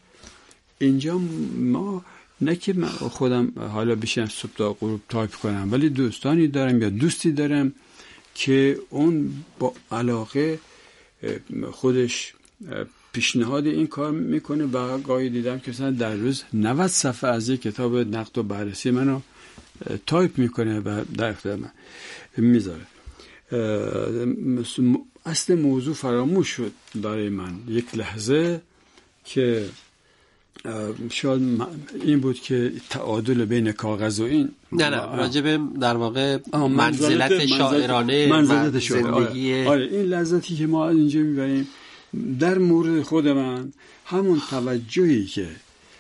اینجا 0.80 1.18
ما 1.58 2.06
نه 2.42 2.56
که 2.56 2.74
من 2.74 2.88
خودم 2.88 3.52
حالا 3.58 3.96
بشم 3.96 4.26
صبح 4.26 4.52
تا 4.58 4.74
غروب 4.74 5.02
تایپ 5.10 5.36
کنم 5.36 5.72
ولی 5.72 5.90
دوستانی 5.90 6.48
دارم 6.48 6.82
یا 6.82 6.90
دوستی 6.90 7.32
دارم 7.32 7.74
که 8.36 8.80
اون 8.90 9.34
با 9.60 9.74
علاقه 9.92 10.60
خودش 11.72 12.34
پیشنهاد 13.14 13.68
این 13.68 13.88
کار 13.88 14.12
می‌کنه 14.12 14.66
و 14.66 14.98
گاهی 14.98 15.30
دیدم 15.30 15.60
که 15.60 15.72
مثلا 15.72 15.92
در 15.92 16.16
روز 16.16 16.44
90 16.54 16.88
صفحه 16.88 17.30
از 17.30 17.50
یک 17.50 17.62
کتاب 17.62 17.98
نقد 17.98 18.38
و 18.38 18.44
بررسی 18.44 18.92
منو 18.92 19.20
تایپ 20.06 20.38
می‌کنه 20.38 20.80
و 20.80 21.04
در 21.18 21.30
اختیار 21.30 21.56
من. 21.56 21.72
می‌ذاره. 22.38 22.86
اصل 25.26 25.56
موضوع 25.56 25.94
فراموش 25.94 26.48
شد 26.48 26.72
برای 26.96 27.30
من. 27.30 27.54
یک 27.68 27.96
لحظه 27.96 28.62
که 29.26 29.66
شاید 31.10 31.62
این 32.04 32.20
بود 32.20 32.40
که 32.40 32.72
تعادل 32.90 33.46
بین 33.46 33.72
کاغذ 33.72 34.20
و 34.20 34.24
این. 34.24 34.50
نه 34.72 34.90
نه 34.90 35.16
راجب 35.16 35.80
در 35.80 35.98
واقع 35.98 36.40
منزلت 36.54 37.46
شاعرانه 37.46 38.28
منزلت 38.28 38.80
شاعرانه. 38.80 39.68
آره 39.70 39.86
این 39.86 40.02
لذتی 40.02 40.56
که 40.56 40.68
ما 40.68 40.88
از 40.88 40.96
اینجا 40.98 41.20
می‌بریم 41.20 41.68
در 42.40 42.58
مورد 42.58 43.02
خود 43.02 43.28
من 43.28 43.74
همون 44.06 44.42
توجهی 44.50 45.26
که 45.26 45.48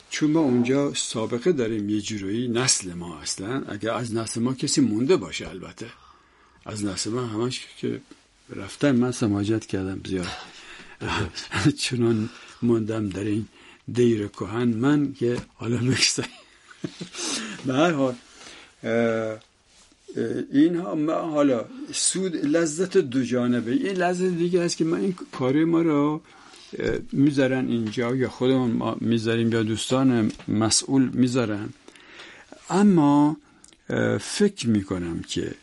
چون 0.09 0.31
ما 0.31 0.39
اونجا 0.39 0.93
سابقه 0.93 1.51
داریم 1.51 1.89
یه 1.89 2.01
جورایی 2.01 2.47
نسل 2.47 2.93
ما 2.93 3.17
اصلا 3.17 3.63
اگر 3.67 3.91
از 3.91 4.15
نسل 4.15 4.41
ما 4.41 4.53
کسی 4.53 4.81
مونده 4.81 5.17
باشه 5.17 5.49
البته. 5.49 5.85
از 6.65 6.85
نسل 6.85 7.09
ما 7.09 7.25
همش 7.25 7.67
که 7.77 8.01
رفتن 8.55 8.91
من 8.95 9.11
سماجت 9.11 9.65
کردم 9.65 10.01
زیاد. 10.05 10.27
چون 11.83 12.29
موندم 12.61 13.09
در 13.09 13.23
این 13.23 13.47
دیر 13.93 14.27
کهن 14.27 14.67
من 14.67 15.13
که 15.13 15.37
حالا 15.55 15.77
بکسته 15.77 16.25
به 17.65 17.73
هر 17.73 17.91
حال 17.91 18.15
این 20.51 20.75
حالا 21.09 21.65
سود 21.93 22.35
لذت 22.35 22.97
دو 22.97 23.23
جانبه. 23.23 23.71
این 23.71 23.95
لذت 23.97 24.37
دیگه 24.37 24.61
است 24.61 24.77
که 24.77 24.83
من 24.83 24.99
این 24.99 25.15
کار 25.31 25.65
ما 25.65 25.81
رو 25.81 26.21
می‌ذارن 27.11 27.67
اینجا 27.67 28.15
یا 28.15 28.29
خودمون 28.29 28.71
ما 28.71 28.97
می‌ذاریم 29.01 29.51
یا 29.51 29.63
دوستان 29.63 30.31
مسئول 30.47 31.09
می‌ذارن. 31.13 31.69
اما 32.69 33.37
فکر 34.19 34.69
می‌کنم 34.69 35.21
که 35.21 35.53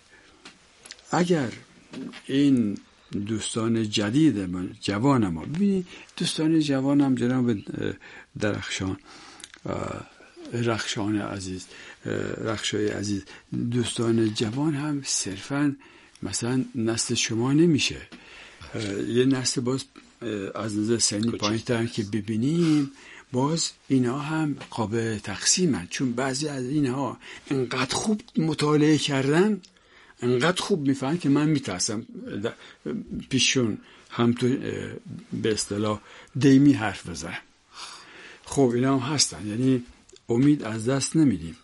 اگر 1.12 1.52
این 2.26 2.78
دوستان 3.26 3.90
جدید 3.90 4.38
من 4.38 4.70
جوان 4.80 5.28
ما 5.28 5.44
ببینید 5.44 5.86
دوستان 6.16 6.60
جوانم 6.60 7.14
جناب 7.14 7.56
درخشان 8.38 8.96
رخشان 10.52 11.20
عزیز 11.20 11.66
رخشای 12.44 12.88
عزیز 12.88 13.24
دوستان 13.70 14.34
جوان 14.34 14.74
هم 14.74 15.02
صرفا 15.04 15.76
مثلا 16.22 16.64
نسل 16.74 17.14
شما 17.14 17.52
نمیشه. 17.52 18.00
یه 19.08 19.24
نسل 19.24 19.60
باز 19.60 19.84
از 20.54 20.78
نظر 20.78 20.98
سنی 20.98 21.30
پایین 21.30 21.86
که 21.86 22.02
ببینیم 22.02 22.90
باز 23.32 23.70
اینا 23.88 24.18
هم 24.18 24.56
قابل 24.70 25.18
تقسیمن. 25.18 25.86
چون 25.90 26.12
بعضی 26.12 26.48
از 26.48 26.64
اینها 26.64 27.18
انقدر 27.50 27.94
خوب 27.94 28.20
مطالعه 28.38 28.98
کردن 28.98 29.60
انقدر 30.22 30.62
خوب 30.62 30.88
می‌فهمن 30.88 31.18
که 31.18 31.28
من 31.28 31.48
میترسم. 31.48 32.06
پیشون 33.28 33.78
هم 34.10 34.32
تو 34.32 34.48
به 35.42 35.52
اصطلاح 35.52 36.00
دیمی 36.38 36.72
حرف 36.72 37.08
بزنم 37.08 37.38
خب 38.44 38.70
اینا 38.74 38.98
هم 38.98 39.14
هستن. 39.14 39.46
یعنی 39.46 39.82
امید 40.28 40.64
از 40.64 40.88
دست 40.88 41.16
نمیدیم. 41.16 41.56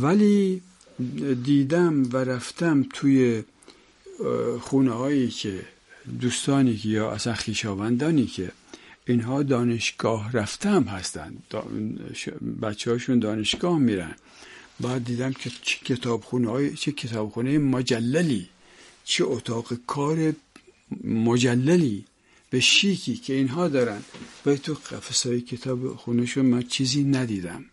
ولی 0.00 0.62
دیدم 1.44 2.02
و 2.12 2.16
رفتم 2.16 2.86
توی 2.92 3.42
خونه 4.60 4.90
هایی 4.90 5.28
که 5.28 5.64
دوستانی 6.20 6.76
که 6.76 6.88
یا 6.88 7.10
اصلا 7.10 7.34
خیشاوندانی 7.34 8.26
که 8.26 8.52
اینها 9.06 9.42
دانشگاه 9.42 10.32
رفتم 10.32 10.82
هستن. 10.82 11.36
بچه 12.62 12.90
هاشون 12.90 13.18
دانشگاه 13.18 13.78
میرن. 13.78 14.14
بعد 14.80 15.04
دیدم 15.04 15.32
که 15.32 15.50
چه 15.62 15.78
کتابخونه 15.84 16.48
های 16.48 16.74
چه 16.74 16.92
کتابخونه 16.92 17.58
مجللی. 17.58 18.48
چه 19.04 19.24
اتاق 19.24 19.72
کار 19.86 20.32
مجللی 21.04 22.04
به 22.50 22.60
شیکی 22.60 23.16
که 23.16 23.32
اینها 23.32 23.68
دارن. 23.68 24.02
و 24.46 24.56
تو 24.56 24.74
قفص 24.74 25.26
های 25.26 25.40
کتاب 25.40 25.96
خونهشون 25.96 26.46
من 26.46 26.62
چیزی 26.62 27.04
ندیدم. 27.04 27.64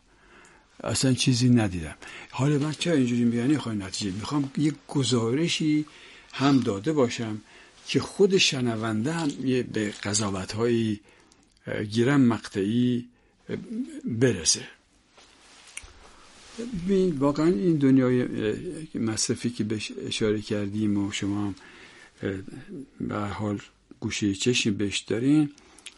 اصلا 0.84 1.14
چیزی 1.14 1.50
ندیدم. 1.50 1.96
حالا 2.32 2.58
من 2.58 2.72
چه 2.72 2.92
اینجوری 2.92 3.24
میگن 3.24 3.58
خواهی 3.58 3.78
نتیجه. 3.78 4.12
می‌خوام 4.12 4.52
یک 4.58 4.74
گزارشی 4.88 5.86
هم 6.34 6.60
داده 6.60 6.94
باشم 6.94 7.42
که 7.88 8.00
خود 8.00 8.38
شنونده 8.38 9.14
هم 9.14 9.28
به 9.74 9.94
قضاوت 10.04 10.52
هایی 10.52 11.00
گیرم 11.92 12.22
مقطعی 12.22 13.06
برسه. 14.06 14.77
واقعا 17.20 17.46
این 17.46 17.76
دنیای 17.76 18.26
مصرفی 18.96 19.50
که 19.50 19.64
بهش 19.64 19.92
اشاره 20.08 20.42
کردیم 20.42 20.98
و 20.98 21.12
شما 21.12 21.46
هم 21.46 21.56
به 23.00 23.16
حال 23.16 23.60
گوشه 24.00 24.34
چشم 24.34 24.74
بهش 24.74 25.00
دارین 25.00 25.50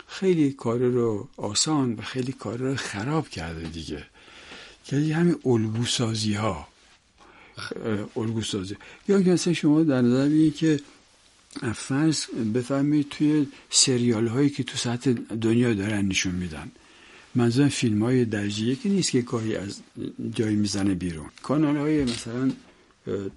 خیلی 0.08 0.52
کار 0.52 0.80
رو 0.80 1.28
آسان 1.38 1.94
و 1.94 2.02
خیلی 2.02 2.32
کار 2.32 2.58
رو 2.58 2.76
خراب 2.76 3.30
کرده 3.30 3.68
دیگه. 3.68 4.06
که 4.86 4.96
همین 5.16 5.36
الگو 5.46 5.86
سازی 5.86 6.34
ها 6.34 6.68
الگو 8.16 8.42
سازی 8.42 8.76
یا 9.08 9.20
مثلا 9.20 9.54
شما 9.54 9.84
در 9.84 10.02
نظر 10.02 10.50
که 10.50 10.80
فرض 11.76 12.26
بفهمید 12.54 13.10
توی 13.10 13.48
سریال 13.70 14.28
هایی 14.28 14.50
که 14.50 14.64
تو 14.64 14.78
سطح 14.78 15.12
دنیا 15.42 15.74
دارن 15.74 16.06
نشون 16.06 16.36
میدن. 16.36 16.72
منظورم 17.40 17.70
فیلم 17.70 18.04
های 18.04 18.26
درجه 18.26 18.76
که 18.76 18.90
نیست 18.90 19.12
که 19.12 19.22
گاهی 19.22 19.56
از 19.56 19.80
جایی 20.36 20.56
می‌زنه 20.56 20.94
بیرون. 20.94 21.30
کانال 21.44 21.78
های 21.78 22.04
مثلا 22.04 22.52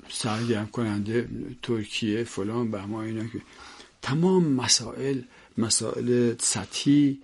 سرگرم 0.09 0.67
کننده 0.67 1.29
ترکیه 1.63 2.25
فلان 2.25 2.71
به 2.71 2.87
ما 2.87 3.03
اینا 3.03 3.25
که 3.25 3.41
تمام 4.03 4.45
مسائل 4.53 5.19
مسائل 5.59 6.35
سطحی 6.39 7.19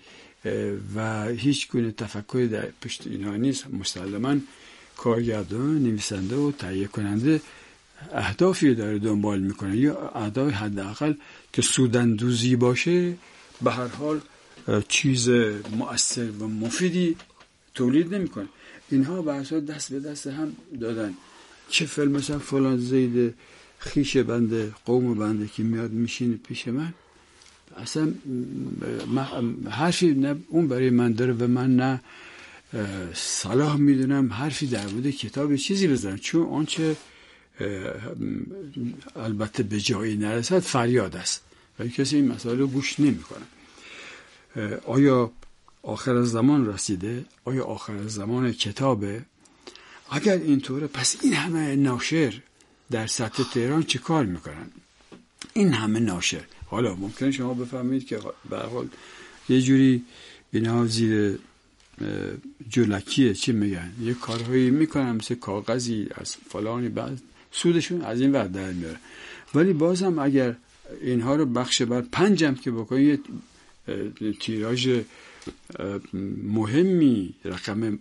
و 0.94 1.28
هیچ 1.28 1.68
گونه 1.68 1.90
تفکر 1.90 2.48
در 2.52 2.66
پشت 2.82 3.06
اینها 3.06 3.36
نیست. 3.36 3.66
مسلما 3.80 4.36
کارگردان 4.96 5.82
نویسنده 5.82 6.36
و 6.36 6.52
تهیه 6.52 6.86
کننده 6.86 7.40
اهدافی 8.12 8.74
داره 8.74 8.98
دنبال 8.98 9.40
می‌کنه. 9.40 9.76
یا 9.76 10.10
اهداف 10.14 10.52
حداقل 10.52 11.14
که 11.52 11.62
سودندوزی 11.62 12.56
باشه 12.56 13.14
به 13.62 13.70
هر 13.70 13.86
حال 13.88 14.20
چیز 14.88 15.28
مؤثر 15.78 16.30
و 16.30 16.48
مفیدی 16.48 17.16
تولید 17.74 18.14
نمی‌کنه. 18.14 18.48
اینها 18.90 19.22
به 19.22 19.60
دست 19.60 19.92
به 19.92 20.00
دست 20.00 20.26
هم 20.26 20.52
دادن. 20.80 21.14
چه 21.68 21.86
فیلم 21.86 22.12
مثلا 22.12 22.38
فلان 22.38 22.78
زید 22.78 23.34
خیش 23.78 24.16
بنده 24.16 24.72
قوم 24.84 25.14
بنده 25.14 25.48
که 25.48 25.62
میاد 25.62 25.92
میشینه 25.92 26.36
پیش 26.36 26.68
من 26.68 26.94
اصلا 27.76 28.12
حرفی 29.70 30.36
اون 30.48 30.68
برای 30.68 30.90
من 30.90 31.12
داره 31.12 31.32
و 31.32 31.46
من 31.46 31.76
نه 31.76 32.00
صلاح 33.14 33.76
می‌دونم 33.76 34.32
حرفی 34.32 34.66
در 34.66 34.86
مورد 34.86 35.10
کتاب 35.10 35.56
چیزی 35.56 35.88
بزنم. 35.88 36.16
چون 36.16 36.46
آنچه 36.46 36.96
البته 39.16 39.62
به 39.62 39.80
جایی 39.80 40.16
نرسد 40.16 40.58
فریاد 40.58 41.16
است. 41.16 41.42
و 41.78 41.86
کسی 41.86 42.16
این 42.16 42.28
مسائل 42.28 42.58
رو 42.58 42.66
گوش 42.66 43.00
نمی‌کنه. 43.00 43.44
آیا 44.86 45.30
آخر 45.82 46.22
زمان 46.22 46.66
رسیده؟ 46.66 47.24
آیا 47.44 47.64
آخر 47.64 48.06
زمان 48.06 48.52
کتابه؟ 48.52 49.22
اگر 50.10 50.36
اینطوره 50.36 50.86
پس 50.86 51.16
این 51.22 51.32
همه 51.32 51.76
ناشر 51.76 52.40
در 52.90 53.06
سطح 53.06 53.42
تهران 53.54 53.82
چه 53.82 53.98
کار 53.98 54.24
می‌کنن؟ 54.24 54.70
این 55.52 55.72
همه 55.72 56.00
ناشر. 56.00 56.44
حالا 56.66 56.94
ممکن 56.94 57.30
شما 57.30 57.54
بفهمید 57.54 58.06
که 58.06 58.18
به 58.50 58.58
حال 58.58 58.88
یه 59.48 59.62
جوری 59.62 60.04
اینها 60.52 60.86
زیر 60.86 61.38
جلکیه 62.68 63.34
چی 63.34 63.52
میگن؟ 63.52 63.92
یه 64.02 64.14
کارهایی 64.14 64.70
می‌کنن 64.70 65.12
مثل 65.12 65.34
کاغذی 65.34 66.08
از 66.14 66.36
فلانی 66.50 66.88
بعد 66.88 67.22
سودشون 67.52 68.02
از 68.02 68.20
این 68.20 68.32
وقت 68.32 68.52
در 68.52 68.72
میاره. 68.72 68.96
ولی 69.54 69.72
بازم 69.72 70.18
اگر 70.18 70.56
اینها 71.00 71.36
رو 71.36 71.46
بخش 71.46 71.82
بر 71.82 72.00
پنجم 72.00 72.54
که 72.54 72.70
بکنید 72.70 73.24
تیراژ 74.40 75.00
مهمی 76.44 77.34
رقم 77.44 77.98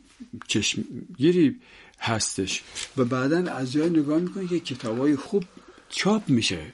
چشمگیری 0.47 1.55
هستش. 1.99 2.63
و 2.97 3.05
بعدا 3.05 3.51
از 3.51 3.71
جای 3.71 3.89
نگاه 3.89 4.19
می‌کنی 4.19 4.47
که 4.47 4.59
کتاب 4.59 4.97
های 4.97 5.15
خوب 5.15 5.43
چاپ 5.89 6.29
میشه 6.29 6.65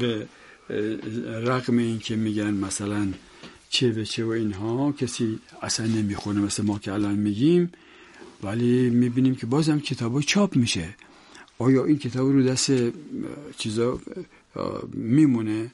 به 0.00 0.26
رقم 1.24 1.78
این 1.78 1.98
که 1.98 2.16
میگن 2.16 2.54
مثلا 2.54 3.12
چه 3.70 3.90
به 3.92 4.04
چه 4.04 4.24
و 4.24 4.28
اینها 4.28 4.92
کسی 4.92 5.38
اصلا 5.62 5.86
نمی‌خونه 5.86 6.40
مثل 6.40 6.62
ما 6.62 6.78
که 6.78 6.92
الان 6.92 7.14
میگیم 7.14 7.72
ولی 8.42 8.90
می‌بینیم 8.90 9.34
که 9.34 9.46
بازم 9.46 9.80
کتاب 9.80 10.20
چاپ 10.20 10.56
میشه. 10.56 10.94
آیا 11.58 11.84
این 11.84 11.98
کتاب 11.98 12.32
رو 12.32 12.42
دست 12.42 12.70
چیزا 13.58 14.00
میمونه؟ 14.92 15.72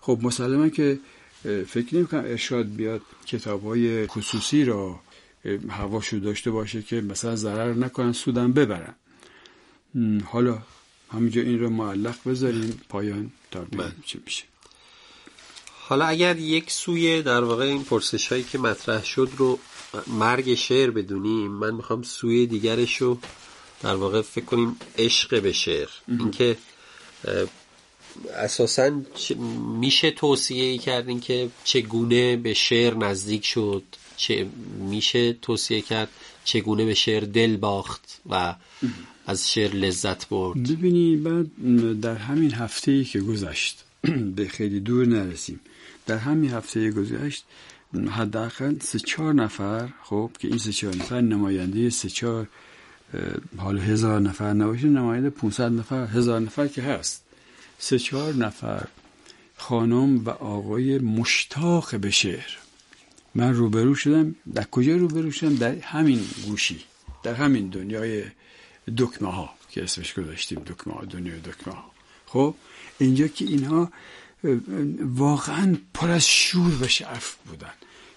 خب 0.00 0.18
مسلما 0.22 0.68
که 0.68 0.98
فکر 1.42 1.96
نمی 1.96 2.06
کنم 2.06 2.24
ارشاد 2.24 2.66
بیاد 2.66 3.00
کتاب 3.26 3.64
های 3.64 4.06
خصوصی 4.06 4.64
را 4.64 5.00
هواشو 5.68 6.18
داشته 6.18 6.50
باشه 6.50 6.82
که 6.82 7.00
مثلا 7.00 7.36
ضرر 7.36 7.74
نکنن 7.74 8.12
سودم 8.12 8.52
ببرن. 8.52 8.94
حالا 10.24 10.58
همینجا 11.12 11.42
این 11.42 11.60
رو 11.60 11.70
معلق 11.70 12.16
بذاریم 12.26 12.80
پایان 12.88 13.30
تا 13.50 13.60
ببینیم 13.60 14.02
چی 14.06 14.20
میشه. 14.24 14.44
حالا 15.88 16.04
اگر 16.04 16.38
یک 16.38 16.70
سوی 16.70 17.22
در 17.22 17.44
واقع 17.44 17.64
این 17.64 17.84
پرسش 17.84 18.28
هایی 18.28 18.44
که 18.44 18.58
مطرح 18.58 19.04
شد 19.04 19.30
رو 19.36 19.58
مرگ 20.06 20.54
شعر 20.54 20.90
بدونیم 20.90 21.50
من 21.50 21.74
می‌خوام 21.74 22.02
سوی 22.02 22.46
دیگرش 22.46 22.96
رو 22.96 23.18
در 23.82 23.94
واقع 23.94 24.22
فکر 24.22 24.44
کنیم 24.44 24.76
عشق 24.98 25.42
به 25.42 25.52
شعر. 25.52 25.88
اینکه 26.08 26.56
اساسا 28.36 28.90
میشه 29.80 30.10
توصیه 30.10 30.64
ای 30.64 30.78
کردین 30.78 31.20
که 31.20 31.48
چگونه 31.64 32.36
به 32.36 32.54
شعر 32.54 32.94
نزدیک 32.94 33.44
شد؟ 33.44 33.82
چه 34.16 34.46
میشه 34.78 35.32
توصیه 35.32 35.80
کرد 35.80 36.08
چگونه 36.44 36.84
به 36.84 36.94
شعر 36.94 37.24
دل 37.24 37.56
باخت 37.56 38.20
و 38.30 38.54
از 39.26 39.52
شعر 39.52 39.70
لذت 39.74 40.28
برد؟ 40.28 40.62
ببینی 40.62 41.16
بعد 41.16 41.46
در 42.00 42.14
همین 42.14 42.54
هفته 42.54 42.92
ای 42.92 43.04
که 43.04 43.20
گذشت 43.20 43.84
به 44.36 44.48
خیلی 44.48 44.80
دور 44.80 45.06
نرسیم. 45.06 45.60
در 46.06 46.16
همین 46.16 46.50
هفته 46.50 46.90
گذشت 46.90 47.44
حداقل 48.10 48.78
سه 48.78 48.98
چهار 48.98 49.34
نفر 49.34 49.88
خب 50.02 50.30
که 50.38 50.48
این 50.48 50.58
سه 50.58 50.72
چهار 50.72 50.96
نفر 50.96 51.20
نماینده 51.20 51.90
سه 51.90 52.08
چهار 52.08 52.48
حال 53.56 53.78
هزار 53.78 54.20
نفر 54.20 54.52
نباشه 54.52 54.86
نماینده 54.86 55.30
500 55.30 55.72
نفر 55.72 56.06
هزار 56.06 56.40
نفر 56.40 56.66
که 56.66 56.82
هست. 56.82 57.21
سه 57.84 57.98
چهار 57.98 58.34
نفر 58.34 58.86
خانم 59.56 60.24
و 60.24 60.30
آقای 60.30 60.98
مشتاق 60.98 61.96
به 61.96 62.10
شعر. 62.10 62.50
من 63.34 63.54
روبرو 63.54 63.94
شدم. 63.94 64.34
در 64.54 64.64
کجا 64.64 64.96
روبرو 64.96 65.30
شدم؟ 65.30 65.54
در 65.54 65.74
همین 65.74 66.20
گوشی 66.46 66.80
در 67.22 67.34
همین 67.34 67.68
دنیای 67.68 68.24
دکمه 68.98 69.32
ها 69.32 69.50
که 69.70 69.82
اسمش 69.82 70.14
گذاشتیم 70.14 70.62
دکمه 70.66 70.94
ها 70.94 71.04
دنیای 71.04 71.40
دکمه 71.40 71.74
ها. 71.74 71.84
خب 72.26 72.54
اینجا 72.98 73.28
که 73.28 73.44
اینها 73.44 73.92
واقعا 75.00 75.76
پر 75.94 76.10
از 76.10 76.26
شور 76.28 76.82
و 76.82 76.88
شعف 76.88 77.34
بودن. 77.34 77.74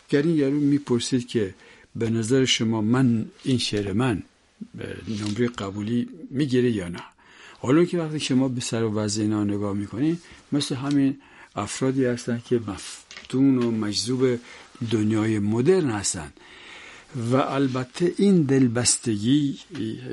گر 0.10 0.22
این 0.22 0.36
یارو 0.36 0.60
می‌پرسید 0.60 1.28
که 1.28 1.54
به 1.96 2.10
نظر 2.10 2.46
شما 2.46 2.82
من 2.82 3.26
این 3.44 3.58
شعر 3.58 3.94
من 3.94 4.24
نمره 5.08 5.48
قبولی 5.48 6.10
می‌گیره 6.30 6.72
یا 6.72 6.88
نه؟ 6.88 7.04
حالا 7.60 7.86
که 7.86 7.98
وقتی 7.98 8.20
شما 8.20 8.48
به 8.48 8.62
سر 8.62 8.84
و 8.84 8.94
وضع 8.94 9.22
اینا 9.22 9.44
نگاه 9.44 9.74
می‌کنید 9.74 10.20
مثل 10.52 10.76
همین 10.76 11.18
افرادی 11.56 12.06
هستن 12.06 12.42
که 12.50 12.62
مفتون 12.68 13.58
و 13.58 13.72
مجذوب 13.72 14.40
دنیای 14.92 15.40
مدرن 15.40 15.90
هستن. 15.90 16.34
و 17.32 17.36
البته 17.36 18.14
این 18.18 18.42
دلبستگی 18.42 19.60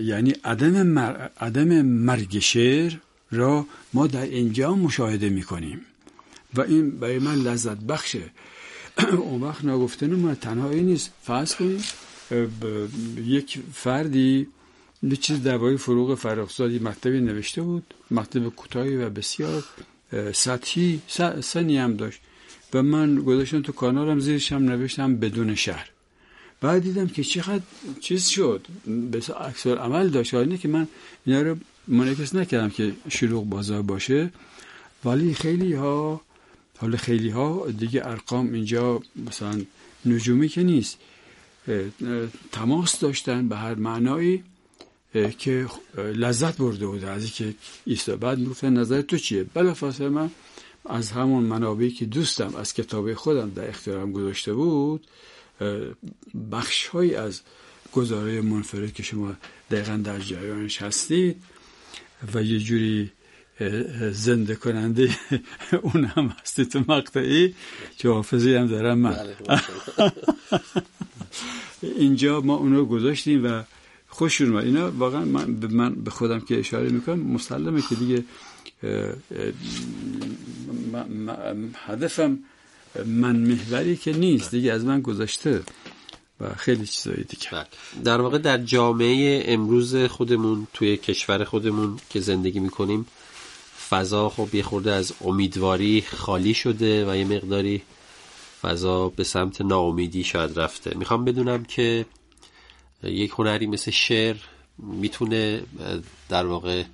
یعنی 0.03 0.35
عدم, 0.45 0.83
مر... 0.83 1.29
عدم 1.41 1.83
مرگ 1.83 2.39
شعر 2.39 2.93
را 3.31 3.67
ما 3.93 4.07
در 4.07 4.23
اینجا 4.23 4.75
مشاهده 4.75 5.29
می‌کنیم. 5.29 5.81
و 6.55 6.61
این 6.61 6.91
برای 6.91 7.19
من 7.19 7.35
لذت 7.35 7.79
بخشه. 7.79 8.23
اون 9.29 9.43
وقت 9.43 9.65
نگفتن 9.65 10.15
ما 10.15 10.35
تنهایی 10.35 10.83
نیست. 10.83 11.11
فرض 11.23 11.55
کنیم 11.55 11.83
یک 13.27 13.59
فردی 13.73 14.47
یه 15.03 15.17
چیز 15.17 15.43
درباره 15.43 15.77
فروغ 15.77 16.15
فرخزادی 16.15 16.79
مکتبی 16.79 17.21
نوشته 17.21 17.63
بود 17.63 17.95
مکتب 18.11 18.49
کوتاهی 18.49 18.97
و 18.97 19.11
بسیار 19.11 19.65
سطحی 20.33 21.03
سنی 21.41 21.79
هم 21.79 21.97
داشت. 21.97 22.21
و 22.75 22.83
من 22.83 23.15
گذاشتم 23.15 23.63
تو 23.63 23.73
کانالم 23.73 24.21
زیرش 24.21 24.53
هم 24.53 24.65
نوشتم 24.65 25.17
بدون 25.17 25.55
شهر. 25.55 25.91
بعد 26.61 26.83
دیدم 26.83 27.07
که 27.07 27.25
چقدر 27.25 27.63
چیز 28.01 28.27
شد. 28.27 28.67
به 28.87 29.23
اکثر 29.41 29.79
عمل 29.79 30.09
داشت. 30.09 30.35
اینه 30.35 30.59
که 30.59 30.69
من 30.69 30.89
اینا 31.27 31.43
رو 31.43 31.57
منعکس 31.89 32.35
نکردم 32.35 32.71
که 32.71 32.93
شلوغ 33.09 33.45
بازار 33.45 33.83
باشه. 33.83 34.31
ولی 35.05 35.35
خیلی 35.35 35.73
ها 35.73 36.21
حالا 36.79 36.97
خیلی 36.97 37.31
ها 37.31 37.67
دیگه 37.79 38.07
ارقام 38.07 38.53
اینجا 38.53 39.01
مثلا 39.29 39.61
نجومی 40.07 40.49
که 40.49 40.63
نیست 40.63 40.99
تماس 42.53 42.99
داشتن 43.01 43.49
به 43.49 43.57
هر 43.57 43.75
معنایی. 43.75 44.45
که 45.39 45.67
لذت 45.97 46.57
برده 46.57 46.87
بوده 46.87 47.11
از 47.11 47.23
اینکه 47.23 47.55
ایستا 47.87 48.17
بعد 48.17 48.39
می‌گفتن 48.39 48.73
نظر 48.73 49.03
تو 49.03 49.19
چیه؟ 49.19 49.45
بلافاصله 49.45 50.09
من 50.09 50.31
از 50.89 51.11
همون 51.11 51.45
منابعی 51.45 51.91
که 51.91 52.05
دوستم 52.05 52.55
از 52.57 52.75
کتاب 52.75 53.15
خودم 53.15 53.51
در 53.51 53.69
اختیارم 53.69 54.13
گذاشته 54.13 54.53
بود 54.53 55.07
بخش 56.53 56.87
های 56.87 57.15
از 57.15 57.41
گزاره 57.93 58.41
منفرد 58.41 58.93
که 58.93 59.03
شما 59.03 59.35
دقیقا 59.71 59.97
در 59.97 60.19
جریانش 60.19 60.83
هستید 60.83 61.37
و 62.35 62.43
یه 62.43 62.59
جوری 62.59 63.11
زنده 64.11 64.55
کننده 64.55 65.11
اون 65.83 66.05
هم 66.05 66.37
هستی 66.43 66.67
تو 66.67 66.81
مقطعی 66.89 67.55
که 67.97 68.09
حافظی 68.09 68.55
هم 68.55 68.67
دارم 68.67 68.99
من. 68.99 69.17
اینجا 71.83 72.41
ما 72.41 72.57
اونو 72.57 72.85
گذاشتیم 72.85 73.45
و 73.45 73.63
خوش 74.13 74.41
اومد. 74.41 74.65
اینا 74.65 74.91
واقعا 74.91 75.25
من 75.25 75.55
به, 75.55 75.69
من 75.69 75.95
به 75.95 76.11
خودم 76.11 76.41
که 76.41 76.59
اشاره 76.59 76.89
می‌کنم 76.89 77.21
مسلمه 77.21 77.83
که 77.89 77.95
دیگه 77.95 78.25
هدفم 81.75 82.39
من 83.07 83.37
محوری 83.37 83.97
که 83.97 84.13
نیست 84.13 84.51
دیگه 84.51 84.73
از 84.73 84.85
من 84.85 85.01
گذاشته 85.01 85.63
و 86.41 86.55
خیلی 86.55 86.87
چیزایی 86.87 87.25
دیگه. 87.25 87.51
بله. 87.53 87.67
در 88.05 88.21
واقع 88.21 88.39
در 88.39 88.59
جامعه 88.59 89.43
امروز 89.47 89.97
خودمون 89.97 90.67
توی 90.73 90.97
کشور 90.97 91.45
خودمون 91.45 91.97
که 92.11 92.21
زندگی 92.21 92.61
می‌کنیم 92.61 93.07
فضا 93.89 94.29
خب 94.29 94.55
یه 94.55 94.63
خورده 94.63 94.93
از 94.93 95.13
امیدواری 95.21 96.05
خالی 96.17 96.55
شده 96.55 97.11
و 97.11 97.17
یه 97.17 97.25
مقداری 97.25 97.83
فضا 98.63 99.09
به 99.09 99.25
سمت 99.25 99.61
ناامیدی 99.61 100.25
شاید 100.25 100.59
رفته. 100.59 100.99
می‌خوام 100.99 101.25
بدونم 101.25 101.65
که 101.65 102.07
یک 103.03 103.31
هنری 103.31 103.67
مثل 103.67 103.91
شعر 103.91 104.37
می‌تونه 104.79 105.63
در 106.29 106.47
واقع 106.47 106.85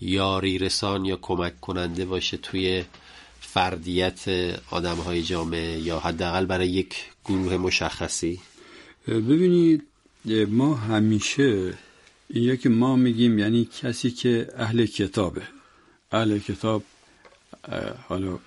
یاری 0.00 0.58
رسان 0.58 1.04
یا 1.04 1.16
کمک 1.16 1.60
کننده 1.60 2.04
باشه 2.04 2.36
توی 2.36 2.84
فردیت 3.40 4.24
آدم 4.70 4.96
های 4.96 5.22
جامعه 5.22 5.78
یا 5.78 5.98
حداقل 5.98 6.46
برای 6.46 6.68
یک 6.68 6.94
گروه 7.24 7.56
مشخصی؟ 7.56 8.40
ببینید 9.08 9.82
ما 10.48 10.74
همیشه 10.74 11.74
این 12.30 12.56
که 12.56 12.68
ما 12.68 12.96
میگیم 12.96 13.38
یعنی 13.38 13.68
کسی 13.82 14.10
که 14.10 14.48
اهل 14.56 14.86
کتابه. 14.86 15.42
اهل 16.12 16.38
کتاب 16.38 16.82
حالا 18.08 18.38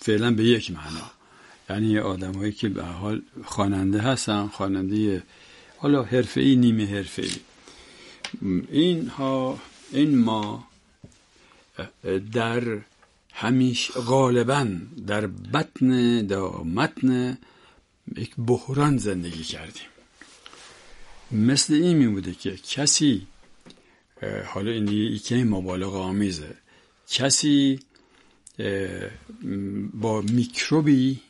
فعلا 0.00 0.30
به 0.30 0.44
یک 0.44 0.70
معنا. 0.70 1.10
یعنی 1.70 1.98
آدم 1.98 2.32
هایی 2.32 2.52
که 2.52 2.68
به 2.68 2.82
حال 2.82 3.22
خواننده 3.44 4.00
هستن 4.00 4.46
خواننده 4.46 5.22
حالا 5.78 6.02
حرفه 6.02 6.40
ای 6.40 6.56
نیمه 6.56 6.86
حرفه 6.86 7.22
ای 7.22 7.32
این 8.70 9.08
ها 9.08 9.58
این 9.92 10.18
ما 10.18 10.68
در 12.32 12.62
همیش 13.32 13.90
غالبا 13.90 14.68
در 15.06 15.26
بطن 15.26 16.20
در 16.26 16.38
متن 16.64 17.38
یک 18.16 18.34
بحران 18.46 18.98
زندگی 18.98 19.44
کردیم. 19.44 19.82
مثل 21.32 21.74
این 21.74 21.96
می 21.96 22.08
بوده 22.08 22.34
که 22.34 22.56
کسی 22.56 23.26
حالا 24.46 24.70
این 24.70 24.84
دیگه 24.84 25.18
که 25.18 25.44
مبالغه 25.44 25.98
آمیزه. 25.98 26.54
کسی 27.08 27.80
با 29.94 30.20
میکروبی 30.20 31.20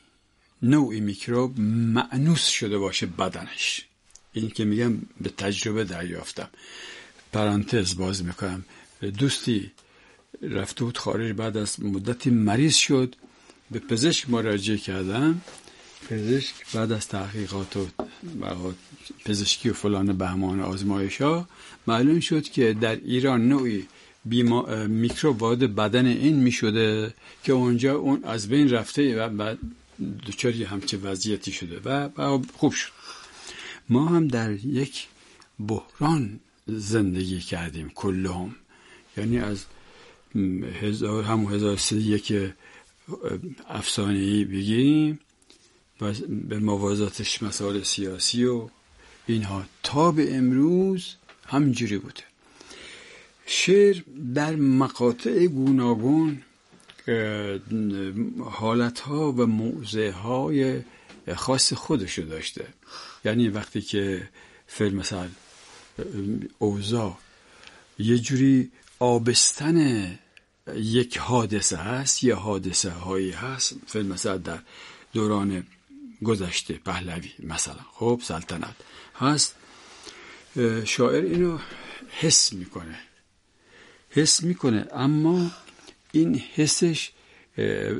نوعی 0.62 1.00
میکروب 1.00 1.60
معنوس 1.60 2.46
شده 2.46 2.78
باشه 2.78 3.06
بدنش. 3.06 3.86
این 4.32 4.50
که 4.50 4.64
میگم 4.64 4.98
به 5.20 5.28
تجربه 5.28 5.84
دریافتم. 5.84 6.48
پرانتز 7.32 7.96
باز 7.96 8.24
می‌کنم. 8.24 8.64
دوستی 9.18 9.70
رفته 10.42 10.84
بود 10.84 10.98
خارج 10.98 11.32
بعد 11.32 11.56
از 11.56 11.82
مدتی 11.82 12.30
مریض 12.30 12.76
شد. 12.76 13.14
به 13.70 13.78
پزشک 13.78 14.30
مراجعه 14.30 14.78
کردم. 14.78 15.40
پزشک 16.10 16.54
بعد 16.74 16.92
از 16.92 17.08
تحقیقات 17.08 17.76
و 17.76 17.86
پزشکی 19.24 19.70
و 19.70 19.72
فلان 19.72 20.18
بهمان 20.18 20.60
آزمایش 20.60 21.20
ها 21.20 21.48
معلوم 21.86 22.20
شد 22.20 22.42
که 22.42 22.72
در 22.80 22.96
ایران 22.96 23.48
نوعی 23.48 23.86
بیما... 24.24 24.86
میکروب 24.86 25.42
وارد 25.42 25.74
بدن 25.74 26.06
این 26.06 26.36
می 26.36 26.52
شده 26.52 27.14
که 27.44 27.52
اونجا 27.52 27.94
اون 27.96 28.24
از 28.24 28.48
بین 28.48 28.70
رفته 28.70 29.26
و 29.26 29.54
بعد 29.98 30.20
دچاری 30.26 30.64
همچه 30.64 30.96
وضعیتی 30.96 31.52
شده 31.52 31.80
و 31.80 32.08
خوب 32.56 32.72
شد. 32.72 32.90
ما 33.88 34.06
هم 34.06 34.28
در 34.28 34.52
یک 34.52 35.06
بحران 35.68 36.40
زندگی 36.66 37.40
کردیم 37.40 37.90
کلهم. 37.94 38.56
یعنی 39.16 39.38
از 39.38 39.64
هزار 40.80 41.24
همون 41.24 41.54
هزار 41.54 41.76
که 42.18 42.54
افسانه 43.68 44.18
ای 44.18 44.44
بگیم 44.44 45.20
و 46.00 46.12
به 46.28 46.58
موازاتش 46.58 47.42
مسائل 47.42 47.82
سیاسی 47.82 48.44
و 48.44 48.68
اینها. 49.26 49.64
تا 49.82 50.12
به 50.12 50.36
امروز 50.36 51.14
همجوری 51.46 51.98
بوده. 51.98 52.22
شعر 53.46 54.02
در 54.34 54.56
مقاطع 54.56 55.46
گوناگون 55.46 56.42
حالت 58.50 59.00
ها 59.00 59.32
و 59.32 59.46
موضع 59.46 60.10
های 60.10 60.82
خاص 61.36 61.72
خودشو 61.72 62.22
داشته. 62.22 62.66
یعنی 63.24 63.48
وقتی 63.48 63.80
که 63.80 64.28
فیلم 64.66 64.96
مثل 64.96 65.28
اوزا 66.58 67.18
یه 67.98 68.18
جوری 68.18 68.70
آبستن 68.98 70.18
یک 70.74 71.18
حادثه 71.18 71.76
هست 71.76 72.24
یا 72.24 72.36
حادثه 72.36 72.90
هایی 72.90 73.30
هست. 73.30 73.74
فیلم 73.86 74.06
مثلا 74.06 74.36
در 74.36 74.58
دوران 75.12 75.66
گذشته 76.24 76.74
پهلوی 76.74 77.30
مثلا 77.38 77.80
خب 77.92 78.20
سلطنت 78.24 78.74
هست. 79.14 79.54
شاعر 80.84 81.24
اینو 81.24 81.58
حس 82.20 82.52
می‌کنه. 82.52 82.98
حس 84.10 84.42
می‌کنه. 84.42 84.86
اما 84.92 85.50
این 86.14 86.42
حسش 86.54 87.10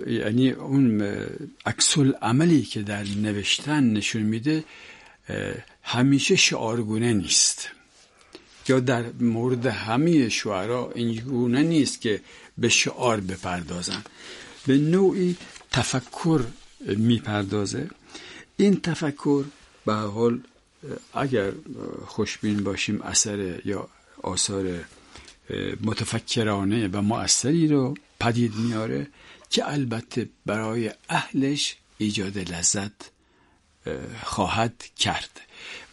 یعنی 0.06 0.50
اون 0.50 1.16
اکسل 1.66 2.12
عملی 2.12 2.62
که 2.62 2.82
در 2.82 3.02
نوشتن 3.02 3.84
نشون 3.84 4.22
میده 4.22 4.64
همیشه 5.82 6.36
شعارگونه 6.36 7.12
نیست. 7.12 7.68
یا 8.68 8.80
در 8.80 9.04
مورد 9.20 9.66
همه 9.66 10.28
شعرا 10.28 10.92
اینگونه 10.94 11.62
نیست 11.62 12.00
که 12.00 12.20
به 12.58 12.68
شعار 12.68 13.20
بپردازن. 13.20 14.02
به 14.66 14.78
نوعی 14.78 15.36
تفکر 15.72 16.40
می‌پردازه. 16.86 17.90
این 18.56 18.80
تفکر 18.80 19.44
به 19.86 19.94
حال 19.94 20.40
اگر 21.14 21.52
خوشبین 22.06 22.64
باشیم 22.64 23.02
اثر 23.02 23.60
یا 23.64 23.88
آثار 24.22 24.84
متفکرانه 25.80 26.88
و 26.88 27.02
مؤثری 27.02 27.68
رو 27.68 27.94
پدید 28.20 28.54
میاره 28.54 29.06
که 29.50 29.72
البته 29.72 30.28
برای 30.46 30.90
اهلش 31.08 31.76
ایجاد 31.98 32.38
لذت 32.38 32.92
خواهد 34.22 34.84
کرد. 34.96 35.40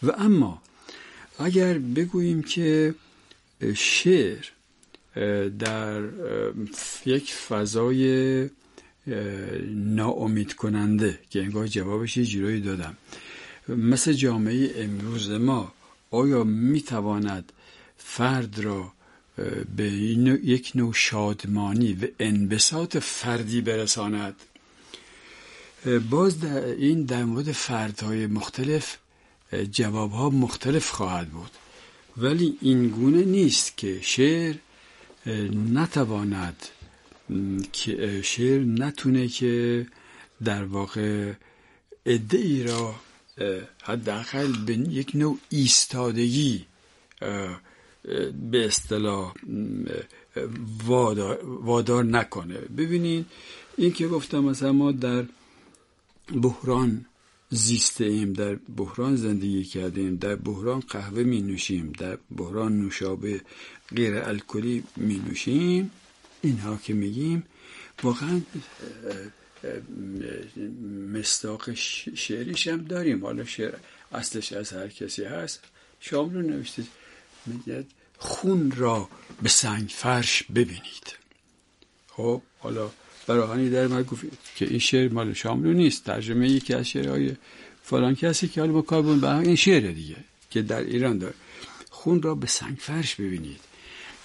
و 0.04 0.12
اما 0.18 0.62
اگر 1.40 1.78
بگوییم 1.78 2.44
که 2.44 2.96
شعر 3.76 4.46
در 5.60 6.02
یک 7.06 7.34
فضای 7.34 8.50
ناامید 9.76 10.54
کننده 10.54 11.20
که 11.30 11.42
انگار 11.42 11.68
جوابش 11.68 12.18
یه 12.18 12.26
جورایی 12.26 12.62
دادم. 12.62 12.98
مثل 13.68 14.14
جامعه 14.14 14.84
امروز 14.84 15.30
ما 15.30 15.74
آیا 16.12 16.44
می‌تواند 16.44 17.52
فرد 17.98 18.60
را 18.60 18.94
به 19.76 19.84
یک 20.44 20.72
نوع 20.76 20.94
شادمانی 20.94 21.94
و 21.94 22.08
انبساط 22.20 22.98
فردی 22.98 23.62
برساند. 23.62 24.36
باز 26.10 26.40
در 26.40 26.66
این 26.66 27.04
در 27.04 27.24
مورد 27.24 27.52
فردهای 27.52 28.28
مختلف 28.28 28.98
جوابها 29.72 30.30
مختلف 30.30 30.90
خواهد 30.90 31.30
بود. 31.30 31.52
ولی 32.18 32.58
این 32.62 32.88
گونه 32.88 33.26
نیست 33.26 33.78
که 33.78 34.00
شعر 34.02 34.56
نتواند 35.74 36.66
که 37.72 38.22
شعر 38.24 38.62
نتونه 38.62 39.28
که 39.28 39.88
در 40.44 40.64
واقع 40.64 41.34
ای 42.06 42.64
را 42.64 42.96
حداقل 43.84 44.66
به 44.66 44.74
یک 44.74 45.12
نوع 45.16 45.40
ایستادگی 45.50 46.66
به 48.52 48.66
اصطلاح 48.66 49.34
وادار, 50.88 51.40
وادار 51.46 52.04
نکنه. 52.04 52.58
ببینین 52.58 53.26
این 53.78 53.94
که 53.94 54.08
گفتم 54.08 54.40
مثلا 54.40 54.72
ما 54.72 54.92
در 54.92 55.26
بحران 56.42 57.06
زیسته 57.50 58.06
ایم 58.06 58.34
در 58.34 58.56
بحران 58.56 59.16
زندگی 59.16 59.64
کردیم 59.64 60.16
در 60.16 60.36
بحران 60.36 60.80
قهوه 60.80 61.24
می 61.24 61.42
نوشیم 61.42 61.92
در 61.92 62.18
بحران 62.38 62.82
نوشابه 62.82 63.42
غیر 63.96 64.16
الکلی 64.16 64.84
می 64.96 65.22
نوشیم 65.28 65.92
اینها 66.42 66.78
که 66.84 66.94
میگیم 66.94 67.44
واقعا 68.04 68.42
مستاق 71.14 71.74
شعریش 72.16 72.68
هم 72.68 72.84
داریم. 72.84 73.26
حالا 73.26 73.46
شعر 73.46 73.76
اصلش 74.12 74.54
از 74.54 74.74
هر 74.74 74.88
کسی 74.88 75.24
هست. 75.24 75.64
شام 76.00 76.34
رو 76.34 76.42
نوشته 76.42 76.84
میگه 77.46 77.86
خون 78.18 78.72
را 78.72 79.10
به 79.42 79.50
سنگ 79.50 79.90
فرش 79.90 80.44
ببینید. 80.44 81.16
خب 82.08 82.42
حالا 82.60 82.90
براهانی 83.28 83.70
در 83.70 83.88
ما 83.88 84.04
گفت 84.04 84.26
که 84.56 84.66
این 84.66 84.80
شعر 84.80 85.10
مال 85.14 85.34
شاملو 85.34 85.74
نیست. 85.74 86.04
ترجمه 86.04 86.50
یکی 86.50 86.74
از 86.74 86.88
شعرهای 86.88 87.36
فلان 87.84 88.16
کسی 88.16 88.48
که 88.48 88.62
حالا 88.62 88.74
با 88.74 88.82
کاربون 88.82 89.20
به 89.20 89.38
این 89.38 89.56
شعر 89.56 89.92
دیگه 89.92 90.16
که 90.50 90.62
در 90.62 90.84
ایران 90.84 91.18
داره. 91.18 91.34
خون 91.90 92.22
را 92.22 92.36
به 92.36 92.48
سنگ 92.48 92.78
فرش 92.78 93.16
ببینید. 93.16 93.60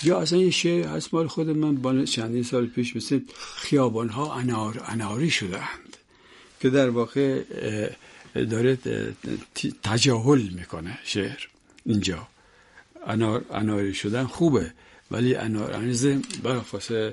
یا 0.02 0.20
اصلا 0.20 0.38
یه 0.38 0.50
شعر 0.50 0.86
هست 0.86 1.14
مال 1.14 1.26
خود 1.26 1.50
من 1.50 1.74
با 1.74 2.04
چندین 2.04 2.42
سال 2.42 2.66
پیش 2.66 2.96
مثل 2.96 3.20
خیابان 3.56 4.08
ها 4.08 4.34
انار 4.34 4.82
اناری 4.86 5.30
شدند 5.30 5.96
که 6.60 6.70
در 6.70 6.90
واقع 6.90 7.42
داره 8.34 8.78
تجاهل 9.82 10.42
می‌کنه 10.42 10.98
شعر 11.04 11.48
اینجا. 11.84 12.28
انار 13.06 13.44
اناری 13.50 13.94
شدن 13.94 14.24
خوبه 14.24 14.72
ولی 15.10 15.34
انار 15.34 15.72
انیزه 15.72 16.20
برای 16.42 17.12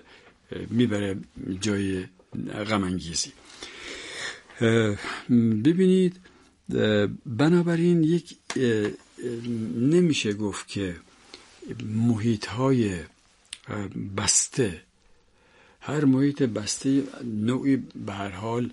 می‌بره 0.69 1.17
جای 1.61 2.03
غمانگیزی 2.69 3.31
ببینید 5.63 6.19
بنابراین 7.25 8.03
یک 8.03 8.35
نمیشه 9.77 10.33
گفت 10.33 10.67
که 10.67 10.95
محیط 11.85 12.45
های 12.45 12.99
بسته 14.17 14.81
هر 15.81 16.05
محیط 16.05 16.43
بسته 16.43 17.03
نوعی 17.23 17.75
به 18.05 18.13
هر 18.13 18.29
حال 18.29 18.69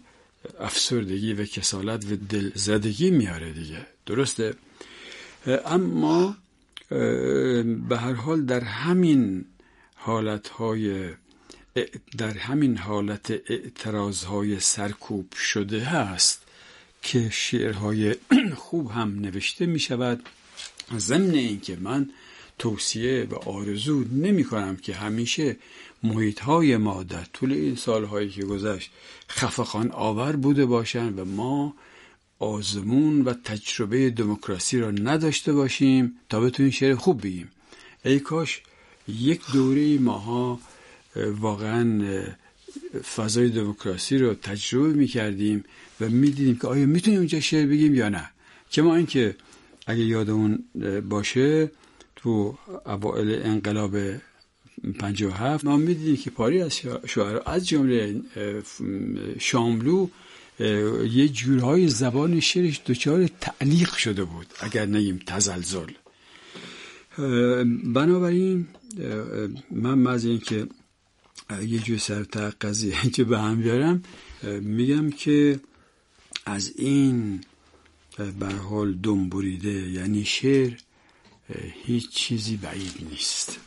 افسردگی 0.60 1.32
و 1.32 1.44
کسالت 1.44 2.04
و 2.12 2.16
دلزدگی 2.16 3.10
میاره 3.10 3.52
دیگه. 3.52 3.86
درسته؟ 4.06 4.54
اما 5.66 6.36
به 6.90 7.96
هر 7.96 8.12
حال 8.12 8.42
در 8.42 8.60
همین 8.60 9.44
حالت 9.94 10.48
های 10.48 11.10
در 12.18 12.38
همین 12.38 12.76
حالت 12.76 13.30
اعتراض 13.30 14.24
های 14.24 14.60
سرکوب 14.60 15.34
شده 15.34 15.84
هست 15.84 16.42
که 17.02 17.30
شعرهای 17.30 18.14
خوب 18.56 18.90
هم 18.90 19.20
نوشته 19.20 19.66
می 19.66 19.78
شود 19.78 20.22
ضمن 20.96 21.34
اینکه 21.34 21.76
من 21.80 22.10
توصیه 22.58 23.26
و 23.30 23.34
آرزو 23.34 24.04
نمی 24.12 24.44
کنم 24.44 24.76
که 24.76 24.94
همیشه 24.94 25.56
محیط 26.02 26.40
های 26.40 26.76
ما 26.76 27.02
در 27.02 27.24
طول 27.32 27.52
این 27.52 27.76
سالهایی 27.76 28.30
که 28.30 28.44
گذشت 28.44 28.90
خفقان 29.30 29.90
آور 29.90 30.36
بوده 30.36 30.66
باشند 30.66 31.18
و 31.18 31.24
ما 31.24 31.74
آزمون 32.40 33.22
و 33.22 33.34
تجربه 33.44 34.10
دموکراسی 34.10 34.78
را 34.80 34.90
نداشته 34.90 35.52
باشیم 35.52 36.16
تا 36.28 36.40
بتونیم 36.40 36.72
شعر 36.72 36.94
خوب 36.94 37.22
بگیم. 37.22 37.48
ای 38.04 38.20
کاش 38.20 38.62
یک 39.08 39.40
دوره 39.52 39.98
ماها 39.98 40.60
واقعا 41.16 42.02
فضای 43.16 43.48
دموکراسی 43.48 44.18
رو 44.18 44.34
تجربه 44.34 44.92
می 44.92 45.06
کردیم 45.06 45.64
و 46.00 46.08
می 46.08 46.30
دیدیم 46.30 46.56
که 46.58 46.66
آیا 46.66 46.86
می‌تونیم 46.86 47.18
اونجا 47.18 47.40
شعر 47.40 47.66
بگیم 47.66 47.94
یا 47.94 48.08
نه. 48.08 48.30
که 48.70 48.82
ما 48.82 48.96
اینکه 48.96 49.36
اگه 49.86 50.00
یادمون 50.00 50.64
باشه 51.08 51.70
تو 52.16 52.58
اوائل 52.86 53.40
انقلاب 53.44 53.96
57 54.98 55.64
ما 55.64 55.76
می‌دیدیم 55.76 56.16
که 56.16 56.30
پاری 56.30 56.62
از 56.62 56.80
شعرا 57.06 57.40
از 57.40 57.68
جمله 57.68 58.20
شاملو 59.38 60.08
یه 61.10 61.28
جورهای 61.28 61.88
زبان 61.88 62.40
شعرش 62.40 62.80
دچار 62.86 63.28
تعلیق 63.40 63.92
شده 63.94 64.24
بود 64.24 64.46
اگر 64.60 64.86
نگیم 64.86 65.20
تزلزل. 65.26 65.90
بنابراین 67.84 68.68
من 69.70 70.06
از 70.06 70.24
این 70.24 70.38
که 70.38 70.66
یه 71.66 71.78
جور 71.78 71.98
سر 71.98 72.22
قضیه 72.60 73.10
که 73.14 73.24
به 73.24 73.38
هم 73.38 73.62
بیارم 73.62 74.02
میگم 74.60 75.10
که 75.10 75.60
از 76.46 76.72
این 76.76 77.40
به 78.38 78.46
حال 78.54 78.92
دنبوریده 78.92 79.90
یعنی 79.90 80.24
شعر 80.24 80.72
هیچ 81.84 82.10
چیزی 82.10 82.56
بعید 82.56 83.06
نیست. 83.10 83.58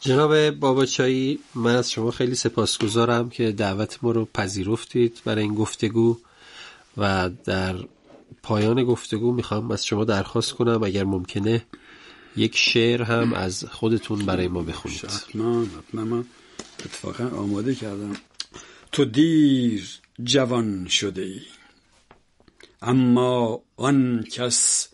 جناب 0.00 0.50
باباچایی 0.50 1.38
من 1.54 1.76
از 1.76 1.90
شما 1.90 2.10
خیلی 2.10 2.34
سپاسگزارم 2.34 3.30
که 3.30 3.52
دعوت 3.52 3.98
ما 4.02 4.10
رو 4.12 4.24
پذیرفتید 4.34 5.20
برای 5.24 5.42
این 5.42 5.54
گفتگو 5.54 6.18
و 6.96 7.30
در 7.44 7.76
پایان 8.42 8.84
گفتگو 8.84 9.32
می‌خوام 9.32 9.70
از 9.70 9.86
شما 9.86 10.04
درخواست 10.04 10.52
کنم 10.52 10.82
اگر 10.82 11.04
ممکنه 11.04 11.66
یک 12.36 12.56
شعر 12.56 13.02
هم 13.02 13.32
از 13.32 13.64
خودتون 13.64 14.26
برای 14.26 14.48
ما 14.48 14.62
بخونید. 14.62 15.04
حتما 15.04 15.64
حتما 15.64 16.24
اتفاقا 16.80 17.36
آماده 17.36 17.74
کردم. 17.74 18.16
تو 18.92 19.04
دیر 19.04 20.00
جوان 20.24 20.86
شده 20.86 21.22
ای 21.22 21.40
اما 22.82 23.62
آن 23.76 24.24
کس 24.32 24.88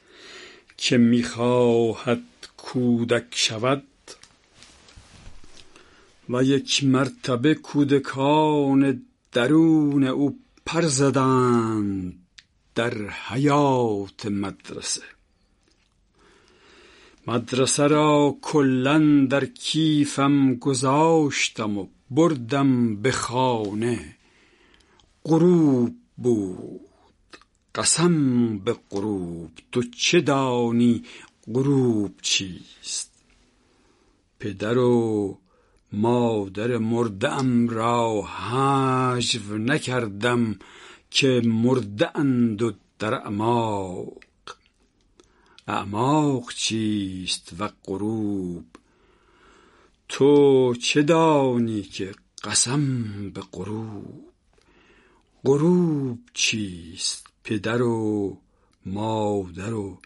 که 0.77 0.99
می‌خواهد 0.99 2.23
کودک 2.57 3.27
شود 3.31 3.83
و 6.31 6.43
یک 6.45 6.85
مرتبه 6.85 7.55
کودکان 7.55 9.03
درون 9.33 10.05
او 10.05 10.39
پر 10.66 10.83
زدند 10.83 12.27
در 12.74 13.09
حیات 13.09 14.27
مدرسه. 14.27 15.03
مدرسه 17.27 17.87
را 17.87 18.37
کلا 18.43 19.27
در 19.31 19.45
کیفم 19.45 20.55
گذاشتم 20.55 21.79
و 21.79 21.87
بردم 22.11 22.97
به 22.97 23.12
خانه. 23.12 24.16
غروب 25.24 25.95
بود. 26.16 26.81
قسم 27.74 28.59
به 28.59 28.77
غروب. 28.91 29.51
تو 29.72 29.83
چه 29.83 30.20
دانی 30.20 31.05
غروب 31.55 32.14
چیست؟ 32.22 33.12
پدر 34.39 34.79
و 34.79 35.39
مادر 35.97 36.79
مردم 36.79 37.69
را 37.69 38.23
هجو 38.23 39.59
نکردم 39.59 40.59
که 41.11 41.43
مرده 41.45 42.19
اند 42.19 42.63
و 42.63 42.73
در 42.99 43.15
اعماق. 43.15 44.23
اعماق 45.69 46.53
چیست 46.53 47.53
و 47.59 47.71
غروب؟ 47.85 48.65
تو 50.09 50.75
چه 50.75 51.03
دانی 51.03 51.83
که 51.83 52.15
قسم 52.45 53.05
به 53.31 53.41
غروب؟ 53.53 54.33
غروب 55.45 56.19
چیست 56.35 57.27
پدر 57.45 57.83
و 57.83 58.39
مادر 58.87 59.75
و 59.75 59.99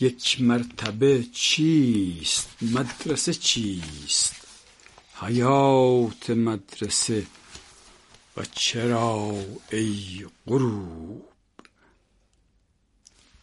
یک 0.00 0.40
مرتبه 0.40 1.24
چیست؟ 1.32 2.48
مدرسه 2.62 3.34
چیست؟ 3.34 4.39
حیات 5.22 6.30
مدرسه 6.30 7.26
و 8.36 8.44
چرا 8.44 9.34
ای 9.72 10.26
غروب؟ 10.46 11.28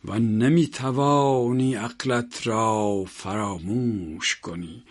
و 0.05 0.19
نمی 0.19 0.67
توانی 0.67 1.75
عقلت 1.75 2.47
را 2.47 3.05
فراموش 3.05 4.36
کنی. 4.36 4.84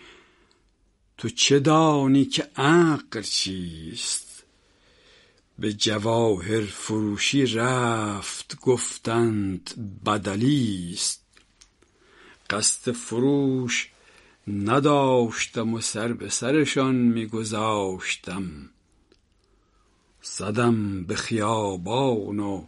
تو 1.17 1.29
چه 1.29 1.59
دانی 1.59 2.25
که 2.25 2.49
عقل 2.55 3.21
چیست؟ 3.21 4.43
به 5.59 5.73
جواهر 5.73 6.61
فروشی 6.61 7.45
رفت 7.45 8.59
گفتند 8.59 9.73
بدلیست. 10.05 11.21
قصد 12.49 12.91
فروش 12.91 13.89
نداشتم 14.47 15.73
و 15.73 15.81
سر 15.81 16.13
به 16.13 16.29
سرشان 16.29 16.95
میگذاشتم. 16.95 18.69
زدم 20.21 21.03
به 21.03 21.15
خیابان 21.15 22.39
و 22.39 22.65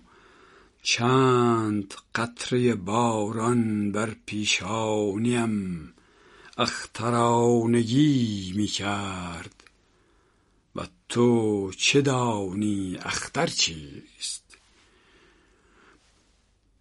چند 0.81 1.93
قطره 2.15 2.75
باران 2.75 3.91
بر 3.91 4.15
پیشانیم. 4.25 5.93
اخترانگی 6.57 8.53
می 8.55 8.67
کرد 8.67 9.63
و 10.75 10.87
تو 11.09 11.71
چه 11.77 12.01
دانی 12.01 12.97
اختر 13.01 13.47
چیست؟ 13.47 14.57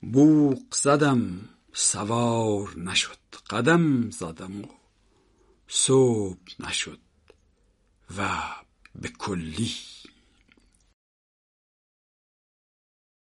بوق 0.00 0.74
زدم 0.74 1.48
سوار 1.72 2.78
نشد. 2.78 3.18
قدم 3.50 4.10
زدم 4.10 4.60
و 4.60 4.77
صبح 5.68 6.38
نشد 6.58 7.00
و 8.16 8.40
به 8.94 9.08
کلی 9.08 9.74